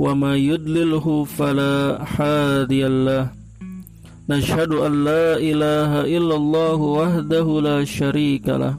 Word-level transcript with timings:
وما 0.00 0.32
يدلله 0.36 1.06
فلا 1.24 1.76
هادي 2.16 2.84
له 2.88 3.26
نشهد 4.30 4.72
أن 4.72 5.04
لا 5.04 5.36
إله 5.36 5.90
إلا 6.16 6.34
الله 6.40 6.78
وحده 7.00 7.46
لا 7.60 7.78
شريك 7.84 8.48
له 8.48 8.74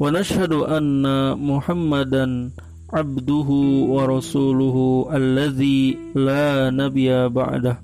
ونشهد 0.00 0.52
أن 0.52 1.04
محمدا 1.50 2.50
عبده 2.92 3.48
ورسوله 3.94 4.76
الذي 5.20 5.98
لا 6.16 6.70
نبي 6.70 7.28
بعده 7.28 7.76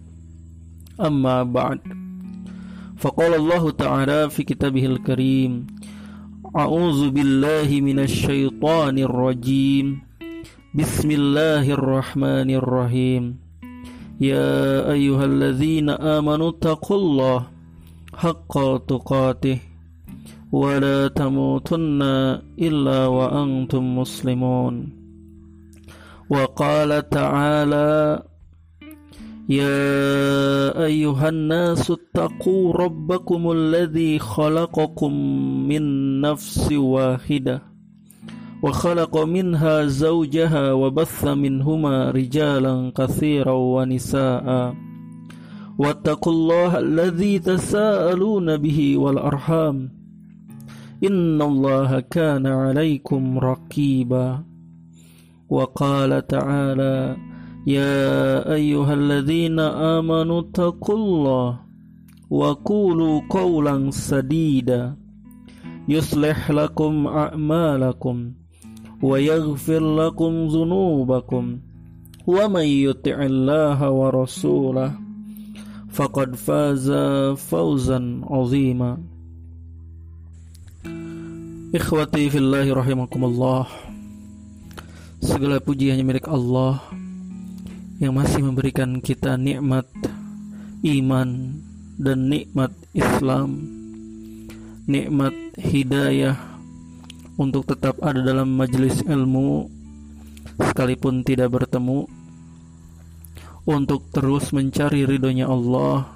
أما 1.01 1.43
بعد 1.43 1.81
فقال 2.97 3.33
الله 3.35 3.71
تعالى 3.71 4.31
في 4.31 4.43
كتابه 4.43 4.85
الكريم 4.87 5.53
أعوذ 6.57 7.11
بالله 7.11 7.69
من 7.81 7.99
الشيطان 7.99 8.97
الرجيم 8.99 9.87
بسم 10.75 11.11
الله 11.11 11.71
الرحمن 11.71 12.51
الرحيم 12.51 13.37
يا 14.21 14.91
أيها 14.93 15.25
الذين 15.25 15.91
آمنوا 15.91 16.49
اتقوا 16.51 16.97
الله 16.97 17.47
حق 18.15 18.55
تقاته 18.87 19.59
ولا 20.53 21.09
تموتن 21.09 22.03
إلا 22.59 23.07
وأنتم 23.07 23.99
مسلمون 23.99 24.75
وقال 26.31 27.09
تعالى 27.09 28.23
يا 29.49 29.95
أيها 30.85 31.29
الناس 31.29 31.91
اتقوا 31.91 32.73
ربكم 32.73 33.51
الذي 33.51 34.19
خلقكم 34.19 35.13
من 35.69 35.83
نفس 36.21 36.73
واحدة 36.73 37.74
وخلق 38.65 39.15
منها 39.25 39.77
زوجها 39.85 40.73
وبث 40.73 41.25
منهما 41.25 42.11
رجالا 42.11 42.93
كثيرا 42.97 43.53
ونساء. 43.53 44.75
واتقوا 45.79 46.33
الله 46.33 46.79
الذي 46.79 47.39
تساءلون 47.39 48.57
به 48.57 48.97
والأرحام. 48.97 49.77
إن 51.05 51.43
الله 51.43 52.01
كان 52.01 52.47
عليكم 52.47 53.39
رقيبا. 53.39 54.45
وقال 55.49 56.27
تعالى 56.27 57.17
يا 57.67 58.53
أيها 58.55 58.95
الذين 58.95 59.59
آمنوا 59.61 60.41
اتقوا 60.41 60.97
الله 60.97 61.61
وقولوا 62.31 63.21
قولا 63.31 63.91
سديدا. 63.91 64.97
يصلح 65.89 66.51
لكم 66.51 67.07
أعمالكم. 67.07 68.44
ويغفر 69.02 69.82
لكم 69.96 70.32
ذنوبكم 70.48 71.44
ومن 72.28 72.68
يطع 72.68 73.18
الله 73.26 73.80
ورسوله 73.92 74.92
فقد 75.90 76.36
فاز 76.36 76.88
فوزا 77.38 78.00
عظيما 78.24 78.92
Ikhwati 81.70 82.34
fillahi 82.34 82.74
rahimakumullah 82.74 83.70
Segala 85.22 85.62
puji 85.62 85.94
hanya 85.94 86.02
milik 86.02 86.26
Allah 86.26 86.82
Yang 88.02 88.14
masih 88.18 88.42
memberikan 88.42 88.98
kita 88.98 89.38
nikmat 89.38 89.86
Iman 90.82 91.62
Dan 91.94 92.26
nikmat 92.34 92.74
Islam 92.98 93.70
Nikmat 94.90 95.38
hidayah 95.62 96.53
untuk 97.35 97.67
tetap 97.67 97.99
ada 97.99 98.23
dalam 98.23 98.55
majelis 98.55 99.03
ilmu 99.03 99.67
sekalipun 100.61 101.27
tidak 101.27 101.51
bertemu 101.51 102.07
untuk 103.65 104.07
terus 104.13 104.53
mencari 104.55 105.09
ridhonya 105.09 105.49
Allah 105.49 106.07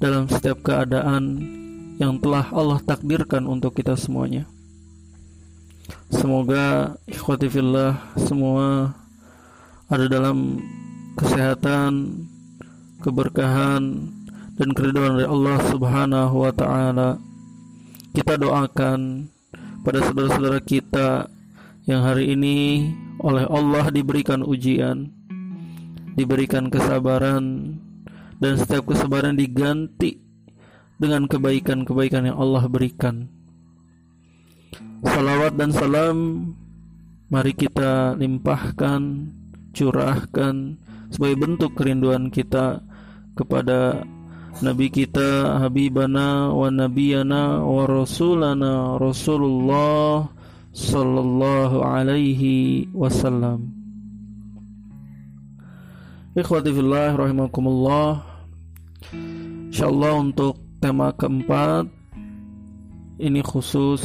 dalam 0.00 0.30
setiap 0.30 0.62
keadaan 0.64 1.42
yang 1.96 2.20
telah 2.20 2.46
Allah 2.52 2.78
takdirkan 2.84 3.48
untuk 3.48 3.76
kita 3.76 3.96
semuanya. 3.96 4.44
Semoga 6.12 6.94
ikhwati 7.10 7.50
fillah 7.50 7.98
semua 8.20 8.94
ada 9.90 10.06
dalam 10.06 10.60
kesehatan, 11.18 12.22
keberkahan 13.02 13.82
dan 14.56 14.68
keridhaan 14.72 15.18
dari 15.18 15.28
Allah 15.28 15.58
Subhanahu 15.68 16.34
wa 16.46 16.52
taala. 16.54 17.10
Kita 18.14 18.40
doakan 18.40 19.28
pada 19.86 20.02
saudara-saudara 20.02 20.58
kita 20.66 21.30
yang 21.86 22.02
hari 22.02 22.34
ini 22.34 22.90
oleh 23.22 23.46
Allah 23.46 23.86
diberikan 23.94 24.42
ujian, 24.42 25.14
diberikan 26.18 26.66
kesabaran, 26.66 27.78
dan 28.42 28.58
setiap 28.58 28.90
kesabaran 28.90 29.38
diganti 29.38 30.18
dengan 30.98 31.30
kebaikan-kebaikan 31.30 32.34
yang 32.34 32.34
Allah 32.34 32.66
berikan. 32.66 33.30
Salawat 35.06 35.54
dan 35.54 35.70
salam 35.70 36.50
mari 37.30 37.54
kita 37.54 38.18
limpahkan, 38.18 39.30
curahkan 39.70 40.82
sebagai 41.14 41.38
bentuk 41.38 41.78
kerinduan 41.78 42.34
kita 42.34 42.82
kepada 43.38 44.02
Nabi 44.56 44.88
kita 44.88 45.60
Habibana 45.60 46.48
wa 46.48 46.72
Nabiyana 46.72 47.60
wa 47.60 47.84
Rasulana 47.84 48.96
Rasulullah 48.96 50.32
Sallallahu 50.72 51.84
alaihi 51.84 52.88
wasallam. 52.96 53.68
Ikhwati 56.32 56.72
fillah 56.72 57.12
rahimakumullah. 57.12 58.24
Insyaallah 59.72 60.12
untuk 60.24 60.56
tema 60.80 61.12
keempat 61.12 61.92
Ini 63.20 63.44
khusus 63.44 64.00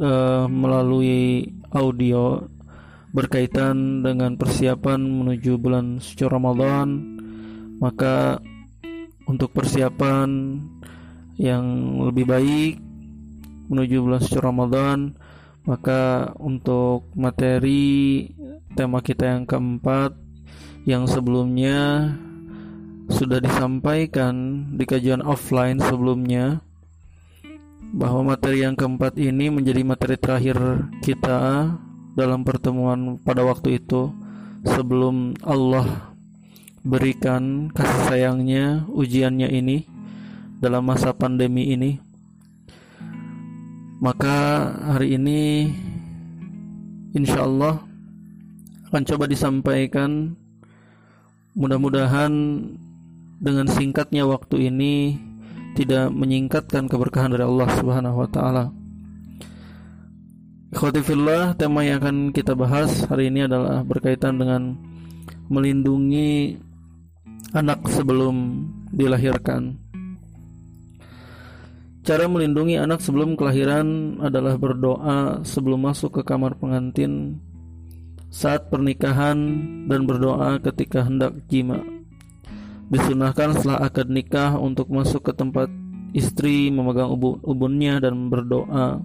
uh, 0.00 0.48
melalui 0.48 1.44
audio 1.76 2.40
Berkaitan 3.12 4.00
dengan 4.00 4.40
persiapan 4.40 4.96
menuju 4.96 5.60
bulan 5.60 6.00
suci 6.00 6.24
Ramadan. 6.24 6.88
Maka 7.84 8.40
untuk 9.24 9.52
persiapan 9.56 10.60
yang 11.40 11.64
lebih 12.04 12.24
baik 12.28 12.74
menuju 13.68 14.04
bulan 14.04 14.20
suci 14.22 14.38
Ramadan 14.38 14.98
maka 15.64 16.32
untuk 16.36 17.08
materi 17.16 18.28
tema 18.76 19.00
kita 19.00 19.32
yang 19.32 19.44
keempat 19.48 20.12
yang 20.84 21.08
sebelumnya 21.08 22.12
sudah 23.08 23.40
disampaikan 23.40 24.64
di 24.76 24.84
kajian 24.84 25.24
offline 25.24 25.80
sebelumnya 25.80 26.60
bahwa 27.94 28.36
materi 28.36 28.64
yang 28.64 28.76
keempat 28.76 29.16
ini 29.16 29.48
menjadi 29.48 29.80
materi 29.84 30.16
terakhir 30.20 30.88
kita 31.00 31.72
dalam 32.12 32.44
pertemuan 32.44 33.16
pada 33.24 33.44
waktu 33.44 33.80
itu 33.80 34.12
sebelum 34.64 35.36
Allah 35.44 36.13
berikan 36.84 37.72
kasih 37.72 38.02
sayangnya 38.12 38.84
ujiannya 38.92 39.48
ini 39.48 39.88
dalam 40.60 40.84
masa 40.84 41.16
pandemi 41.16 41.72
ini 41.72 41.96
maka 44.04 44.68
hari 44.92 45.16
ini 45.16 45.72
insya 47.16 47.48
Allah 47.48 47.80
akan 48.92 49.02
coba 49.08 49.24
disampaikan 49.24 50.36
mudah-mudahan 51.56 52.32
dengan 53.40 53.66
singkatnya 53.72 54.28
waktu 54.28 54.68
ini 54.68 55.16
tidak 55.74 56.12
menyingkatkan 56.12 56.86
keberkahan 56.86 57.34
dari 57.34 57.48
Allah 57.48 57.68
Subhanahu 57.74 58.22
wa 58.22 58.28
taala. 58.30 58.64
Ikhwatifillah, 60.74 61.54
tema 61.54 61.86
yang 61.86 62.02
akan 62.02 62.16
kita 62.34 62.58
bahas 62.58 63.06
hari 63.06 63.30
ini 63.30 63.46
adalah 63.46 63.86
berkaitan 63.86 64.38
dengan 64.38 64.74
melindungi 65.46 66.58
anak 67.54 67.86
sebelum 67.86 68.66
dilahirkan. 68.90 69.78
Cara 72.04 72.28
melindungi 72.28 72.76
anak 72.76 73.00
sebelum 73.00 73.38
kelahiran 73.38 74.18
adalah 74.20 74.60
berdoa 74.60 75.40
sebelum 75.46 75.88
masuk 75.88 76.20
ke 76.20 76.22
kamar 76.26 76.58
pengantin, 76.60 77.40
saat 78.28 78.68
pernikahan, 78.68 79.38
dan 79.88 80.04
berdoa 80.04 80.60
ketika 80.60 81.06
hendak 81.06 81.32
jima. 81.48 81.80
Disunahkan 82.92 83.56
setelah 83.56 83.88
akad 83.88 84.12
nikah 84.12 84.60
untuk 84.60 84.92
masuk 84.92 85.24
ke 85.24 85.32
tempat 85.32 85.72
istri 86.12 86.68
memegang 86.68 87.08
ubun 87.08 87.40
ubunnya 87.42 87.98
dan 87.98 88.30
berdoa 88.30 89.02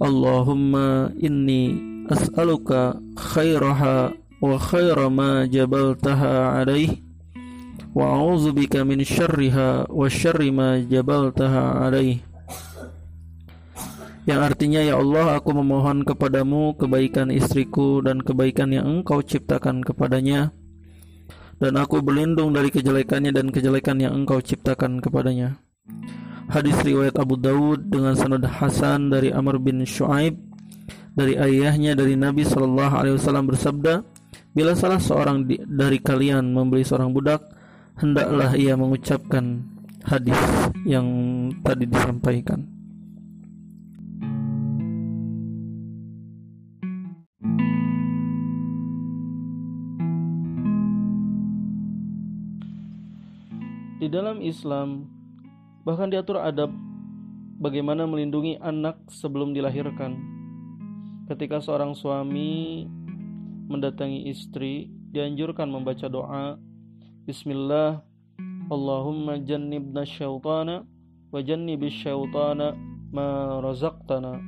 Allahumma 0.00 1.12
inni 1.14 1.78
as'aluka 2.10 2.98
khairaha 3.14 4.16
wa 4.40 4.56
khaira 4.58 5.06
ma 5.12 5.46
jabaltaha 5.46 6.58
alaih 6.58 7.07
syarriha 9.04 9.88
wa 9.88 10.06
syarri 10.10 10.50
ma 10.52 10.76
jabaltaha 10.80 11.88
alaih. 11.88 12.20
Yang 14.28 14.40
artinya 14.44 14.80
ya 14.84 15.00
Allah 15.00 15.40
aku 15.40 15.56
memohon 15.56 16.04
kepadamu 16.04 16.76
kebaikan 16.76 17.32
istriku 17.32 18.04
dan 18.04 18.20
kebaikan 18.20 18.68
yang 18.68 18.84
engkau 18.84 19.24
ciptakan 19.24 19.80
kepadanya. 19.80 20.52
Dan 21.58 21.80
aku 21.80 22.04
berlindung 22.04 22.52
dari 22.52 22.68
kejelekannya 22.68 23.32
dan 23.32 23.48
kejelekan 23.48 23.98
yang 23.98 24.14
engkau 24.14 24.38
ciptakan 24.38 25.00
kepadanya. 25.00 25.56
Hadis 26.48 26.76
riwayat 26.84 27.16
Abu 27.16 27.40
Dawud 27.40 27.88
dengan 27.88 28.14
sanad 28.14 28.44
Hasan 28.44 29.08
dari 29.08 29.32
Amr 29.32 29.58
bin 29.58 29.80
Shu'aib 29.82 30.48
dari 31.18 31.34
ayahnya 31.34 31.98
dari 31.98 32.14
Nabi 32.14 32.46
Shallallahu 32.46 32.94
Alaihi 32.94 33.18
Wasallam 33.18 33.50
bersabda, 33.50 34.06
bila 34.54 34.78
salah 34.78 35.02
seorang 35.02 35.42
dari 35.66 35.98
kalian 35.98 36.54
membeli 36.54 36.86
seorang 36.86 37.10
budak, 37.10 37.42
hendaklah 38.00 38.56
ia 38.56 38.74
mengucapkan 38.78 39.66
hadis 40.06 40.38
yang 40.86 41.06
tadi 41.60 41.84
disampaikan. 41.84 42.64
Di 53.98 54.06
dalam 54.06 54.40
Islam 54.40 55.18
Bahkan 55.88 56.12
diatur 56.12 56.36
adab 56.36 56.68
bagaimana 57.64 58.04
melindungi 58.04 58.60
anak 58.60 59.08
sebelum 59.08 59.56
dilahirkan. 59.56 60.20
Ketika 61.32 61.64
seorang 61.64 61.96
suami 61.96 62.84
mendatangi 63.72 64.28
istri, 64.28 64.92
dianjurkan 65.16 65.72
membaca 65.72 66.04
doa 66.12 66.60
Bismillah 67.28 68.00
Allahumma 68.72 69.36
jannibna 69.36 70.00
syaitana 70.00 70.88
wa 71.28 71.44
jannibis 71.44 71.92
syaitana 72.00 72.72
ma 73.12 73.60
razaqtana 73.60 74.40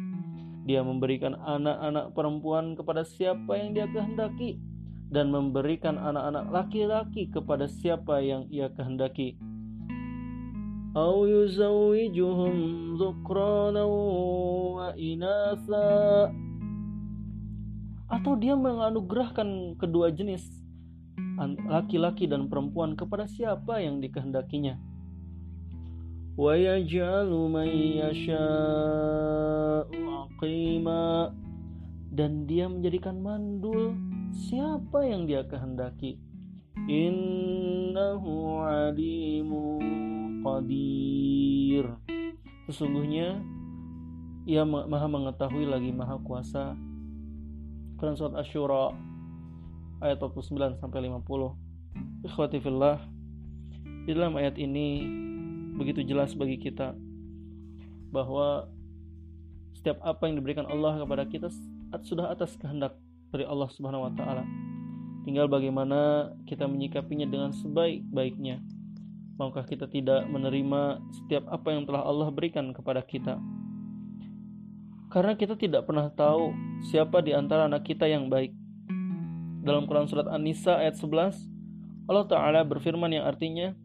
Dia 0.69 0.85
memberikan 0.85 1.33
anak-anak 1.33 2.13
perempuan 2.13 2.77
kepada 2.77 3.01
siapa 3.01 3.57
yang 3.57 3.73
dia 3.73 3.89
kehendaki 3.89 4.61
dan 5.09 5.33
memberikan 5.33 5.97
anak-anak 5.97 6.45
laki-laki 6.53 7.25
kepada 7.33 7.65
siapa 7.65 8.21
yang 8.21 8.45
ia 8.53 8.69
kehendaki. 8.69 9.37
أو 10.97 11.25
يزوجهم 11.25 12.55
ذكرانا 12.97 13.83
وإناثا 14.73 15.89
atau 18.09 18.33
dia 18.41 18.57
menganugerahkan 18.57 19.77
kedua 19.77 20.09
jenis 20.09 20.41
laki-laki 21.69 22.25
dan 22.25 22.49
perempuan 22.49 22.97
kepada 22.97 23.29
siapa 23.29 23.85
yang 23.85 24.01
dikehendakinya 24.01 24.81
wa 30.44 31.32
dan 32.14 32.44
dia 32.46 32.68
menjadikan 32.68 33.18
mandul. 33.18 33.96
Siapa 34.34 35.02
yang 35.06 35.24
dia 35.24 35.42
kehendaki? 35.46 36.20
Innahu 36.84 38.60
alimu 38.62 39.80
qadir. 40.44 41.86
Sesungguhnya 42.68 43.40
ia 44.44 44.68
maha 44.68 45.08
mengetahui 45.08 45.64
lagi 45.64 45.90
maha 45.90 46.20
kuasa. 46.20 46.76
Quran 47.96 48.14
surat 48.18 48.36
Asyura 48.36 48.92
ayat 50.04 50.20
49 50.20 50.76
sampai 50.76 51.08
50. 51.08 52.28
Ikhwati 52.28 52.58
fillah, 52.60 53.00
di 54.04 54.12
dalam 54.12 54.36
ayat 54.36 54.60
ini 54.60 55.04
begitu 55.80 56.04
jelas 56.04 56.36
bagi 56.36 56.60
kita 56.60 56.92
bahwa 58.12 58.68
setiap 59.84 60.00
apa 60.00 60.24
yang 60.24 60.40
diberikan 60.40 60.64
Allah 60.64 60.96
kepada 60.96 61.28
kita 61.28 61.52
sudah 62.08 62.32
atas 62.32 62.56
kehendak 62.56 62.96
dari 63.28 63.44
Allah 63.44 63.68
Subhanahu 63.68 64.08
wa 64.08 64.12
taala. 64.16 64.40
Tinggal 65.28 65.44
bagaimana 65.44 66.32
kita 66.48 66.64
menyikapinya 66.64 67.28
dengan 67.28 67.52
sebaik-baiknya. 67.52 68.64
Maukah 69.36 69.68
kita 69.68 69.84
tidak 69.92 70.24
menerima 70.24 71.04
setiap 71.12 71.44
apa 71.52 71.76
yang 71.76 71.84
telah 71.84 72.00
Allah 72.00 72.32
berikan 72.32 72.72
kepada 72.72 73.04
kita? 73.04 73.36
Karena 75.12 75.36
kita 75.36 75.52
tidak 75.52 75.84
pernah 75.84 76.08
tahu 76.08 76.56
siapa 76.88 77.20
di 77.20 77.36
antara 77.36 77.68
anak 77.68 77.84
kita 77.84 78.08
yang 78.08 78.32
baik. 78.32 78.56
Dalam 79.68 79.84
Quran 79.84 80.08
Surat 80.08 80.32
An-Nisa 80.32 80.80
ayat 80.80 80.96
11, 80.96 82.08
Allah 82.08 82.24
Ta'ala 82.24 82.64
berfirman 82.64 83.12
yang 83.12 83.28
artinya, 83.28 83.76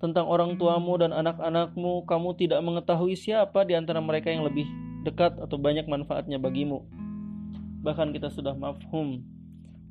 tentang 0.00 0.32
orang 0.32 0.56
tuamu 0.56 0.96
dan 0.96 1.12
anak-anakmu, 1.12 2.08
kamu 2.08 2.40
tidak 2.40 2.64
mengetahui 2.64 3.12
siapa 3.20 3.68
di 3.68 3.76
antara 3.76 4.00
mereka 4.00 4.32
yang 4.32 4.40
lebih 4.40 4.85
dekat 5.06 5.38
atau 5.38 5.54
banyak 5.54 5.86
manfaatnya 5.86 6.42
bagimu. 6.42 6.82
Bahkan 7.86 8.10
kita 8.10 8.34
sudah 8.34 8.58
mafhum, 8.58 9.22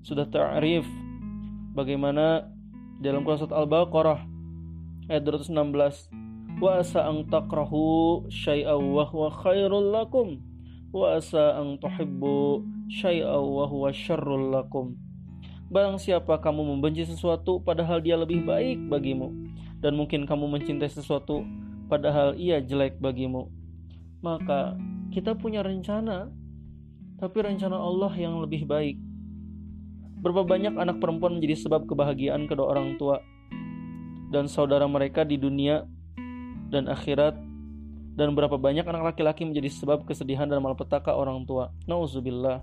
sudah 0.03 0.27
ta'rif 0.27 0.83
bagaimana 1.71 2.51
dalam 2.99 3.23
Quran 3.23 3.39
Surat 3.39 3.55
Al-Baqarah 3.55 4.19
ayat 5.07 5.23
216 5.23 6.11
wa 6.59 6.79
asa 6.79 7.07
ang 7.07 7.27
takrahu 7.27 8.27
syai'aw 8.31 8.79
wa 8.79 9.03
huwa 9.07 9.27
khairul 9.31 9.91
lakum 9.91 10.39
wa 10.95 11.19
asa 11.19 11.59
ang 11.59 11.75
tuhibbu 11.79 12.63
wa 13.27 13.65
huwa 13.67 13.89
syarrul 13.91 14.55
lakum. 14.55 14.95
Barang 15.67 15.99
siapa 15.99 16.39
kamu 16.39 16.77
membenci 16.77 17.03
sesuatu 17.03 17.59
padahal 17.59 17.99
dia 17.99 18.15
lebih 18.15 18.45
baik 18.47 18.87
bagimu 18.87 19.33
dan 19.83 19.97
mungkin 19.97 20.23
kamu 20.23 20.47
mencintai 20.47 20.87
sesuatu 20.87 21.43
padahal 21.91 22.37
ia 22.39 22.63
jelek 22.63 23.01
bagimu. 23.03 23.51
Maka 24.23 24.79
kita 25.15 25.31
punya 25.31 25.63
rencana 25.63 26.27
tapi 27.15 27.39
rencana 27.39 27.79
Allah 27.79 28.11
yang 28.19 28.43
lebih 28.43 28.67
baik. 28.67 28.99
Berapa 30.19 30.43
banyak 30.43 30.75
anak 30.75 30.99
perempuan 30.99 31.39
menjadi 31.39 31.55
sebab 31.55 31.87
kebahagiaan 31.87 32.51
kedua 32.51 32.75
orang 32.75 32.99
tua 32.99 33.23
dan 34.35 34.51
saudara 34.51 34.83
mereka 34.91 35.23
di 35.23 35.39
dunia 35.39 35.87
dan 36.67 36.91
akhirat 36.91 37.39
dan 38.19 38.35
berapa 38.35 38.59
banyak 38.59 38.83
anak 38.83 39.15
laki-laki 39.15 39.47
menjadi 39.47 39.71
sebab 39.71 40.03
kesedihan 40.03 40.51
dan 40.51 40.59
malapetaka 40.59 41.15
orang 41.15 41.47
tua. 41.47 41.71
Nauzubillah. 41.87 42.59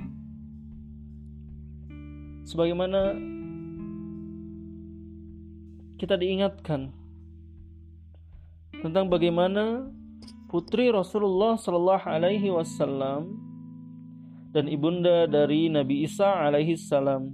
sebagaimana 2.43 3.15
kita 5.95 6.19
diingatkan 6.19 6.91
tentang 8.83 9.07
bagaimana 9.07 9.87
putri 10.53 10.93
Rasulullah 10.93 11.57
Shallallahu 11.57 12.05
Alaihi 12.05 12.53
Wasallam 12.53 13.41
dan 14.53 14.69
ibunda 14.69 15.25
dari 15.25 15.73
Nabi 15.73 16.05
Isa 16.05 16.29
alaihi 16.29 16.77
salam 16.77 17.33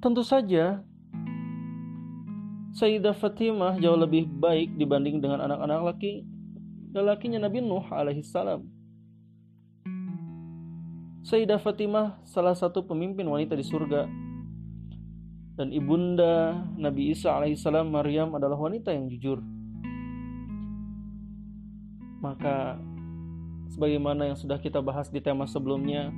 Tentu 0.00 0.24
saja 0.24 0.80
Sayyidah 2.72 3.12
Fatimah 3.12 3.76
jauh 3.80 4.00
lebih 4.00 4.28
baik 4.28 4.72
dibanding 4.80 5.20
dengan 5.20 5.44
anak-anak 5.44 5.92
laki 5.92 6.24
lelakinya 6.96 7.48
Nabi 7.48 7.64
Nuh 7.64 7.84
alaihi 7.88 8.20
salam. 8.20 8.68
Sayyidah 11.24 11.56
Fatimah 11.56 12.20
salah 12.28 12.52
satu 12.52 12.84
pemimpin 12.84 13.24
wanita 13.24 13.56
di 13.56 13.64
surga 13.64 14.25
dan 15.56 15.72
ibunda 15.72 16.52
Nabi 16.76 17.16
Isa 17.16 17.32
alaihissalam 17.32 17.88
Maryam 17.88 18.36
adalah 18.36 18.60
wanita 18.60 18.92
yang 18.92 19.08
jujur. 19.08 19.40
Maka 22.20 22.76
sebagaimana 23.72 24.32
yang 24.32 24.38
sudah 24.38 24.60
kita 24.60 24.84
bahas 24.84 25.08
di 25.08 25.24
tema 25.24 25.48
sebelumnya, 25.48 26.12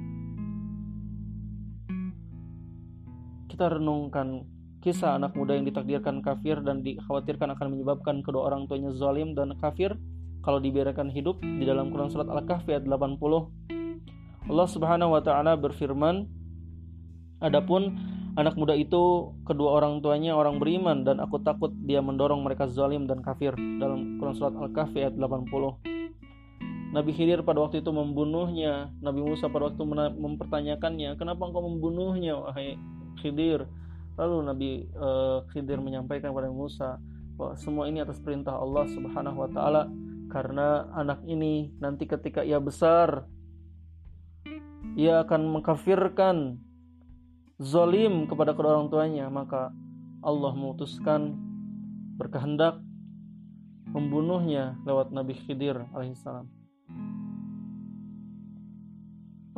kita 3.47 3.79
renungkan 3.79 4.43
kisah 4.83 5.19
anak 5.19 5.35
muda 5.39 5.55
yang 5.55 5.67
ditakdirkan 5.67 6.23
kafir 6.23 6.59
dan 6.63 6.83
dikhawatirkan 6.83 7.55
akan 7.55 7.67
menyebabkan 7.75 8.23
kedua 8.23 8.51
orang 8.51 8.67
tuanya 8.71 8.95
zalim 8.95 9.35
dan 9.35 9.55
kafir 9.59 9.95
kalau 10.43 10.63
dibiarkan 10.63 11.11
hidup 11.11 11.43
di 11.43 11.67
dalam 11.67 11.91
Quran 11.91 12.11
surat 12.11 12.31
Al-Kahfi 12.31 12.79
ayat 12.79 12.87
80 12.87 13.19
Allah 14.49 14.69
Subhanahu 14.71 15.13
wa 15.13 15.21
taala 15.21 15.61
berfirman, 15.61 16.25
"Adapun 17.43 18.01
anak 18.39 18.55
muda 18.55 18.79
itu 18.79 19.35
kedua 19.43 19.83
orang 19.83 19.99
tuanya 19.99 20.39
orang 20.39 20.63
beriman 20.63 21.03
dan 21.03 21.19
aku 21.19 21.43
takut 21.43 21.75
dia 21.83 21.99
mendorong 21.99 22.47
mereka 22.47 22.71
zalim 22.71 23.11
dan 23.11 23.19
kafir." 23.19 23.59
Dalam 23.59 24.23
Quran 24.23 24.35
surat 24.39 24.55
Al-Kahfi 24.55 25.03
ayat 25.03 25.19
80. 25.19 25.83
Nabi 26.89 27.13
Khidir 27.13 27.45
pada 27.45 27.61
waktu 27.61 27.83
itu 27.83 27.91
membunuhnya. 27.91 28.95
Nabi 29.03 29.21
Musa 29.21 29.51
pada 29.53 29.69
waktu 29.69 29.83
mempertanyakannya, 30.17 31.19
"Kenapa 31.21 31.45
engkau 31.45 31.67
membunuhnya, 31.67 32.39
wahai 32.39 32.79
Khidir?" 33.21 33.69
Lalu 34.17 34.37
Nabi 34.47 34.71
uh, 34.97 35.45
Khidir 35.53 35.83
menyampaikan 35.83 36.33
kepada 36.33 36.49
Musa 36.49 36.97
bahwa 37.39 37.55
semua 37.55 37.85
ini 37.87 38.03
atas 38.03 38.19
perintah 38.19 38.59
Allah 38.59 38.89
Subhanahu 38.91 39.47
wa 39.47 39.51
taala 39.53 39.87
karena 40.29 40.91
anak 40.93 41.23
ini 41.25 41.71
nanti 41.79 42.05
ketika 42.05 42.43
ia 42.43 42.59
besar 42.59 43.31
ia 44.99 45.23
akan 45.23 45.47
mengkafirkan 45.55 46.59
zalim 47.59 48.31
kepada 48.31 48.55
kedua 48.55 48.79
orang 48.79 48.87
tuanya 48.87 49.27
maka 49.27 49.75
Allah 50.23 50.55
memutuskan 50.55 51.35
berkehendak 52.15 52.79
membunuhnya 53.91 54.79
lewat 54.87 55.11
Nabi 55.11 55.35
Khidir 55.35 55.87
alaihissalam. 55.91 56.47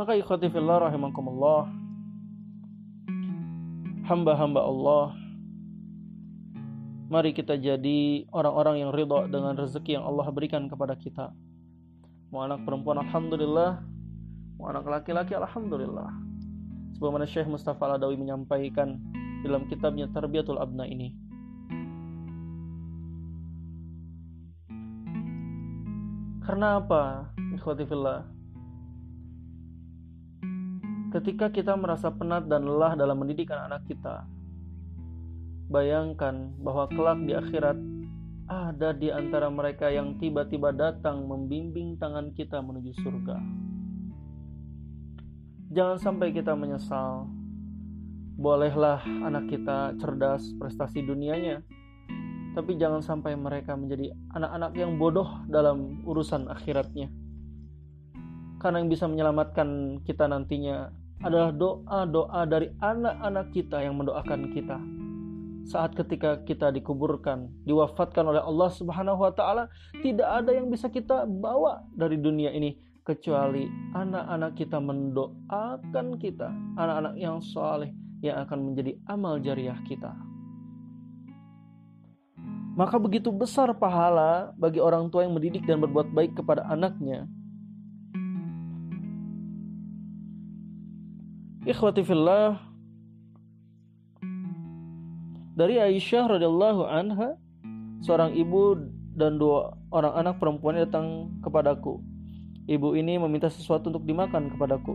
Maka 0.00 0.16
ikhwati 0.16 0.48
fillah 0.48 0.88
rahimakumullah 0.88 1.68
hamba-hamba 4.08 4.60
Allah 4.64 5.12
mari 7.12 7.36
kita 7.36 7.60
jadi 7.60 8.24
orang-orang 8.32 8.80
yang 8.80 8.90
ridho 8.96 9.28
dengan 9.28 9.60
rezeki 9.60 10.00
yang 10.00 10.08
Allah 10.08 10.24
berikan 10.32 10.72
kepada 10.72 10.96
kita. 10.96 11.36
Mau 12.32 12.48
anak 12.48 12.64
perempuan 12.64 12.96
alhamdulillah. 13.04 13.84
Anak 14.60 14.84
laki-laki 14.84 15.32
alhamdulillah 15.32 16.29
sebagaimana 17.00 17.24
Syekh 17.24 17.48
Mustafa 17.48 17.80
Al-Adawi 17.88 18.20
menyampaikan 18.20 19.00
dalam 19.40 19.64
kitabnya 19.72 20.04
Tarbiyatul 20.12 20.60
Abna 20.60 20.84
ini 20.84 21.16
karena 26.44 26.76
apa 26.76 27.32
ikhwati 27.56 27.88
fillah 27.88 28.28
ketika 31.16 31.48
kita 31.48 31.72
merasa 31.72 32.12
penat 32.12 32.44
dan 32.52 32.68
lelah 32.68 32.92
dalam 33.00 33.16
mendidik 33.16 33.48
anak-anak 33.48 33.80
kita 33.88 34.28
bayangkan 35.72 36.52
bahwa 36.60 36.84
kelak 36.92 37.16
di 37.24 37.32
akhirat 37.32 37.80
ada 38.50 38.92
di 38.92 39.08
antara 39.08 39.48
mereka 39.48 39.88
yang 39.88 40.20
tiba-tiba 40.20 40.74
datang 40.76 41.24
membimbing 41.24 41.96
tangan 41.96 42.34
kita 42.34 42.58
menuju 42.58 42.92
surga. 42.98 43.38
Jangan 45.70 46.02
sampai 46.02 46.34
kita 46.34 46.58
menyesal. 46.58 47.30
Bolehlah 48.34 49.06
anak 49.06 49.46
kita 49.54 49.94
cerdas 50.02 50.42
prestasi 50.58 51.06
dunianya, 51.06 51.62
tapi 52.58 52.74
jangan 52.74 52.98
sampai 52.98 53.38
mereka 53.38 53.78
menjadi 53.78 54.10
anak-anak 54.34 54.72
yang 54.74 54.98
bodoh 54.98 55.30
dalam 55.46 56.02
urusan 56.02 56.50
akhiratnya. 56.50 57.06
Karena 58.58 58.82
yang 58.82 58.90
bisa 58.90 59.06
menyelamatkan 59.06 60.02
kita 60.02 60.26
nantinya 60.26 60.90
adalah 61.22 61.54
doa-doa 61.54 62.50
dari 62.50 62.74
anak-anak 62.82 63.54
kita 63.54 63.78
yang 63.86 63.94
mendoakan 63.94 64.50
kita. 64.50 64.74
Saat 65.70 65.94
ketika 65.94 66.42
kita 66.42 66.74
dikuburkan, 66.74 67.46
diwafatkan 67.62 68.26
oleh 68.26 68.42
Allah 68.42 68.74
Subhanahu 68.74 69.22
wa 69.22 69.30
taala, 69.30 69.70
tidak 70.02 70.26
ada 70.26 70.50
yang 70.50 70.66
bisa 70.66 70.90
kita 70.90 71.30
bawa 71.30 71.86
dari 71.94 72.18
dunia 72.18 72.50
ini 72.50 72.89
kecuali 73.04 73.66
anak-anak 73.96 74.52
kita 74.56 74.78
mendoakan 74.78 76.06
kita, 76.20 76.48
anak-anak 76.76 77.14
yang 77.16 77.40
soleh 77.40 77.90
yang 78.20 78.36
akan 78.44 78.72
menjadi 78.72 78.92
amal 79.08 79.40
jariah 79.40 79.76
kita. 79.88 80.12
Maka 82.76 82.96
begitu 82.96 83.28
besar 83.34 83.72
pahala 83.76 84.54
bagi 84.56 84.80
orang 84.80 85.10
tua 85.10 85.26
yang 85.26 85.34
mendidik 85.36 85.66
dan 85.66 85.82
berbuat 85.82 86.12
baik 86.16 86.38
kepada 86.38 86.64
anaknya. 86.68 87.28
Ikhwati 91.66 92.00
fillah 92.00 92.56
dari 95.52 95.76
Aisyah 95.76 96.24
radhiyallahu 96.24 96.88
anha 96.88 97.36
seorang 98.00 98.32
ibu 98.32 98.80
dan 99.12 99.36
dua 99.36 99.76
orang 99.92 100.24
anak 100.24 100.40
perempuan 100.40 100.80
datang 100.80 101.28
kepadaku 101.44 102.00
Ibu 102.70 102.94
ini 102.94 103.18
meminta 103.18 103.50
sesuatu 103.50 103.90
untuk 103.90 104.06
dimakan 104.06 104.54
kepadaku. 104.54 104.94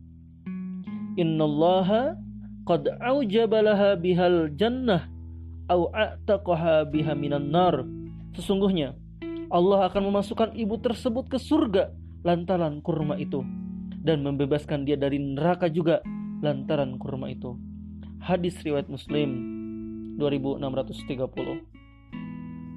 "Innallaha 1.20 2.16
qad 2.64 2.88
aujaba 3.04 3.60
laha 3.60 4.00
bihal 4.00 4.56
jannah 4.56 5.12
au 5.68 5.92
a'taqaha 5.92 6.88
biha 6.88 7.12
minan 7.14 7.52
nar." 7.52 7.84
Sesungguhnya 8.40 8.96
Allah 9.52 9.92
akan 9.92 10.08
memasukkan 10.08 10.56
ibu 10.56 10.80
tersebut 10.80 11.28
ke 11.28 11.36
surga 11.36 11.92
lantaran 12.24 12.80
kurma 12.80 13.20
itu 13.20 13.44
dan 14.00 14.24
membebaskan 14.24 14.88
dia 14.88 14.96
dari 14.96 15.20
neraka 15.20 15.68
juga 15.68 16.00
lantaran 16.40 16.96
kurma 16.96 17.28
itu. 17.28 17.60
Hadis 18.24 18.56
riwayat 18.64 18.88
Muslim 18.88 19.51
2630. 20.20 21.64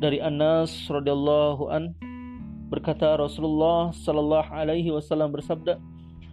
Dari 0.03 0.19
Anas 0.21 0.91
radhiyallahu 0.91 1.71
an 1.71 1.95
Berkata 2.75 3.15
Rasulullah 3.15 3.95
Sallallahu 3.95 4.51
Alaihi 4.51 4.91
Wasallam 4.91 5.31
bersabda, 5.31 5.79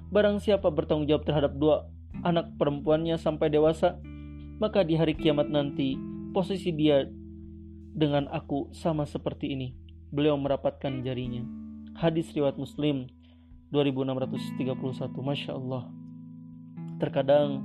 Barang 0.10 0.42
siapa 0.42 0.74
bertanggung 0.74 1.06
jawab 1.08 1.24
terhadap 1.24 1.54
dua 1.56 1.88
anak 2.26 2.52
perempuannya 2.58 3.16
sampai 3.16 3.48
dewasa, 3.48 4.02
maka 4.60 4.84
di 4.84 4.98
hari 4.98 5.16
kiamat 5.16 5.48
nanti 5.48 5.96
posisi 6.36 6.74
dia 6.74 7.06
dengan 7.96 8.28
aku 8.32 8.72
sama 8.76 9.08
seperti 9.08 9.54
ini. 9.56 9.72
Beliau 10.12 10.36
merapatkan 10.36 11.06
jarinya. 11.06 11.46
Hadis 11.96 12.32
riwayat 12.36 12.60
Muslim 12.60 13.08
2631. 13.72 14.68
Masya 15.16 15.52
Allah. 15.56 15.88
Terkadang 17.00 17.64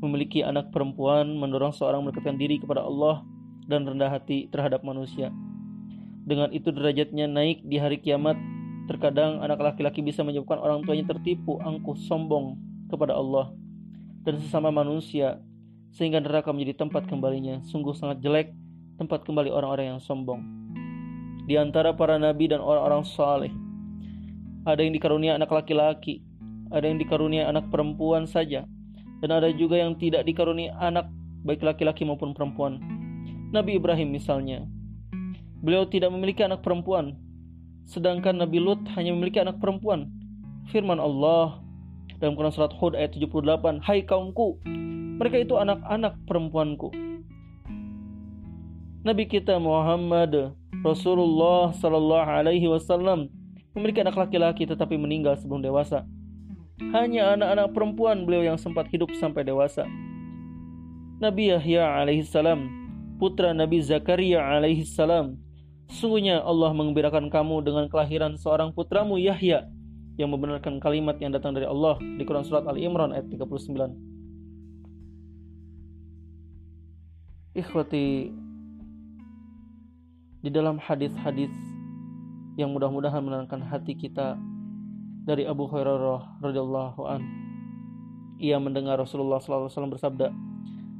memiliki 0.00 0.44
anak 0.44 0.70
perempuan 0.72 1.36
mendorong 1.36 1.72
seorang 1.72 2.04
mendekatkan 2.04 2.36
diri 2.36 2.60
kepada 2.60 2.84
Allah 2.84 3.24
dan 3.66 3.88
rendah 3.88 4.12
hati 4.12 4.46
terhadap 4.52 4.84
manusia. 4.84 5.32
Dengan 6.26 6.50
itu 6.50 6.74
derajatnya 6.74 7.30
naik 7.30 7.62
di 7.62 7.78
hari 7.78 8.02
kiamat. 8.02 8.34
Terkadang 8.86 9.42
anak 9.42 9.58
laki-laki 9.58 9.98
bisa 9.98 10.22
menyebabkan 10.22 10.62
orang 10.62 10.86
tuanya 10.86 11.10
tertipu, 11.10 11.58
angkuh, 11.58 11.98
sombong 12.06 12.54
kepada 12.86 13.18
Allah 13.18 13.50
dan 14.22 14.38
sesama 14.38 14.70
manusia 14.70 15.42
sehingga 15.90 16.22
neraka 16.22 16.54
menjadi 16.54 16.86
tempat 16.86 17.10
kembalinya. 17.10 17.58
Sungguh 17.66 17.94
sangat 17.98 18.22
jelek 18.22 18.54
tempat 18.98 19.26
kembali 19.26 19.50
orang-orang 19.50 19.96
yang 19.96 20.00
sombong. 20.02 20.42
Di 21.46 21.54
antara 21.58 21.94
para 21.94 22.18
nabi 22.18 22.50
dan 22.50 22.58
orang-orang 22.58 23.06
saleh, 23.06 23.52
ada 24.66 24.82
yang 24.82 24.90
dikarunia 24.90 25.38
anak 25.38 25.50
laki-laki, 25.50 26.22
ada 26.74 26.90
yang 26.90 26.98
dikarunia 26.98 27.46
anak 27.46 27.70
perempuan 27.70 28.26
saja, 28.26 28.66
dan 29.20 29.30
ada 29.32 29.48
juga 29.52 29.80
yang 29.80 29.96
tidak 29.96 30.26
dikarunia 30.28 30.76
anak 30.76 31.08
baik 31.46 31.62
laki-laki 31.62 32.02
maupun 32.02 32.34
perempuan. 32.34 32.82
Nabi 33.54 33.78
Ibrahim 33.78 34.10
misalnya, 34.12 34.66
Beliau 35.66 35.88
tidak 35.88 36.12
memiliki 36.12 36.44
anak 36.44 36.60
perempuan, 36.60 37.16
sedangkan 37.88 38.36
Nabi 38.38 38.60
Lut 38.60 38.78
hanya 38.92 39.16
memiliki 39.16 39.40
anak 39.40 39.56
perempuan. 39.58 40.12
Firman 40.68 41.00
Allah 41.00 41.64
dalam 42.20 42.36
Quran 42.36 42.52
surat 42.52 42.70
Hud 42.76 42.92
ayat 42.92 43.16
78, 43.16 43.80
"Hai 43.80 44.04
kaumku, 44.04 44.60
mereka 45.16 45.40
itu 45.40 45.56
anak-anak 45.56 46.20
perempuanku." 46.28 46.92
Nabi 49.06 49.24
kita 49.30 49.56
Muhammad 49.56 50.54
Rasulullah 50.82 51.70
sallallahu 51.72 52.26
alaihi 52.26 52.66
wasallam 52.66 53.30
memiliki 53.72 54.02
anak 54.02 54.18
laki-laki 54.18 54.66
tetapi 54.66 54.98
meninggal 54.98 55.38
sebelum 55.38 55.62
dewasa. 55.62 56.04
Hanya 56.76 57.36
anak-anak 57.36 57.68
perempuan 57.72 58.28
beliau 58.28 58.52
yang 58.52 58.58
sempat 58.60 58.88
hidup 58.92 59.08
sampai 59.16 59.44
dewasa. 59.48 59.88
Nabi 61.16 61.48
Yahya 61.48 62.04
alaihissalam, 62.04 62.68
putra 63.16 63.56
Nabi 63.56 63.80
Zakaria 63.80 64.44
alaihissalam, 64.44 65.40
Sesungguhnya 65.86 66.42
Allah 66.42 66.74
mengembirakan 66.74 67.30
kamu 67.30 67.62
dengan 67.62 67.86
kelahiran 67.86 68.34
seorang 68.34 68.74
putramu 68.74 69.22
Yahya 69.22 69.70
yang 70.18 70.34
membenarkan 70.34 70.82
kalimat 70.82 71.14
yang 71.22 71.30
datang 71.30 71.54
dari 71.54 71.68
Allah 71.68 72.00
di 72.00 72.26
Quran 72.26 72.42
Surat 72.42 72.66
Ali 72.66 72.82
Imran 72.82 73.14
ayat 73.14 73.30
39. 73.30 73.94
Ikhwati 77.56 78.34
di 80.42 80.50
dalam 80.52 80.76
hadis-hadis 80.82 81.54
yang 82.58 82.74
mudah-mudahan 82.74 83.22
menenangkan 83.22 83.62
hati 83.64 83.94
kita 83.96 84.36
dari 85.26 85.42
Abu 85.42 85.66
Hurairah 85.66 86.38
radhiyallahu 86.38 87.02
an. 87.02 87.22
Ia 88.38 88.62
mendengar 88.62 89.02
Rasulullah 89.02 89.42
SAW 89.42 89.90
bersabda 89.90 90.30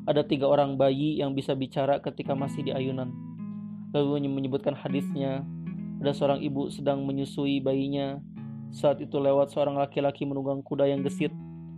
ada 0.06 0.22
tiga 0.26 0.50
orang 0.50 0.74
bayi 0.74 1.22
yang 1.22 1.32
bisa 1.32 1.54
bicara 1.54 2.02
ketika 2.02 2.34
masih 2.34 2.66
di 2.66 2.74
ayunan. 2.74 3.14
Lalu 3.94 4.26
menyebutkan 4.26 4.74
hadisnya 4.74 5.46
ada 6.02 6.10
seorang 6.10 6.42
ibu 6.42 6.66
sedang 6.74 7.06
menyusui 7.06 7.62
bayinya. 7.62 8.18
Saat 8.74 8.98
itu 8.98 9.14
lewat 9.16 9.54
seorang 9.54 9.78
laki-laki 9.78 10.26
menunggang 10.26 10.60
kuda 10.60 10.90
yang 10.90 11.06
gesit 11.06 11.30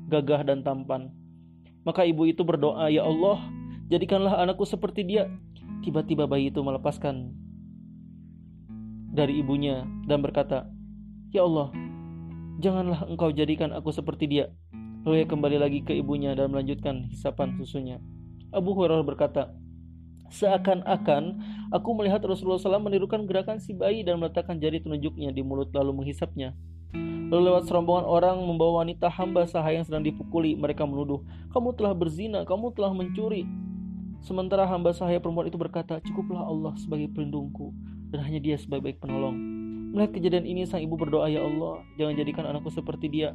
gagah 0.08 0.40
dan 0.40 0.64
tampan. 0.64 1.12
Maka 1.84 2.08
ibu 2.08 2.24
itu 2.24 2.40
berdoa 2.42 2.88
ya 2.88 3.04
Allah 3.04 3.44
jadikanlah 3.92 4.40
anakku 4.40 4.64
seperti 4.64 5.04
dia. 5.04 5.28
Tiba-tiba 5.84 6.24
bayi 6.24 6.48
itu 6.48 6.64
melepaskan 6.64 7.32
dari 9.12 9.40
ibunya 9.40 9.84
dan 10.08 10.24
berkata 10.24 10.68
ya 11.32 11.44
Allah 11.44 11.72
janganlah 12.58 13.06
engkau 13.06 13.30
jadikan 13.30 13.70
aku 13.72 13.94
seperti 13.94 14.26
dia 14.26 14.52
lalu 15.06 15.24
ia 15.24 15.26
kembali 15.30 15.56
lagi 15.56 15.80
ke 15.86 15.94
ibunya 15.94 16.34
dan 16.34 16.50
melanjutkan 16.52 17.08
hisapan 17.08 17.54
susunya 17.56 18.02
Abu 18.52 18.74
Hurairah 18.74 19.06
berkata 19.06 19.54
Seakan-akan 20.28 21.40
aku 21.72 21.96
melihat 21.96 22.20
Rasulullah 22.20 22.60
SAW 22.60 22.84
menirukan 22.84 23.24
gerakan 23.24 23.64
si 23.64 23.72
bayi 23.72 24.04
dan 24.04 24.20
meletakkan 24.20 24.60
jari 24.60 24.84
telunjuknya 24.84 25.32
di 25.32 25.40
mulut 25.40 25.72
lalu 25.72 26.04
menghisapnya. 26.04 26.52
Lalu 27.28 27.52
lewat 27.52 27.68
serombongan 27.68 28.04
orang 28.08 28.36
membawa 28.40 28.84
wanita 28.84 29.08
hamba 29.08 29.48
sahaya 29.48 29.80
yang 29.80 29.88
sedang 29.88 30.04
dipukuli, 30.04 30.56
mereka 30.56 30.84
menuduh, 30.84 31.24
kamu 31.52 31.76
telah 31.76 31.92
berzina, 31.92 32.44
kamu 32.44 32.72
telah 32.76 32.92
mencuri. 32.92 33.44
Sementara 34.20 34.68
hamba 34.68 34.92
sahaya 34.92 35.20
perempuan 35.20 35.48
itu 35.48 35.60
berkata, 35.60 36.00
cukuplah 36.04 36.44
Allah 36.44 36.76
sebagai 36.80 37.08
pelindungku 37.12 37.72
dan 38.12 38.24
hanya 38.24 38.40
dia 38.40 38.56
sebagai 38.56 38.88
baik 38.88 39.00
penolong. 39.00 39.57
Melihat 39.92 40.10
kejadian 40.20 40.44
ini, 40.44 40.62
sang 40.68 40.84
ibu 40.84 40.94
berdoa, 41.00 41.32
Ya 41.32 41.40
Allah, 41.40 41.80
jangan 41.96 42.14
jadikan 42.16 42.44
anakku 42.44 42.68
seperti 42.68 43.08
dia. 43.08 43.32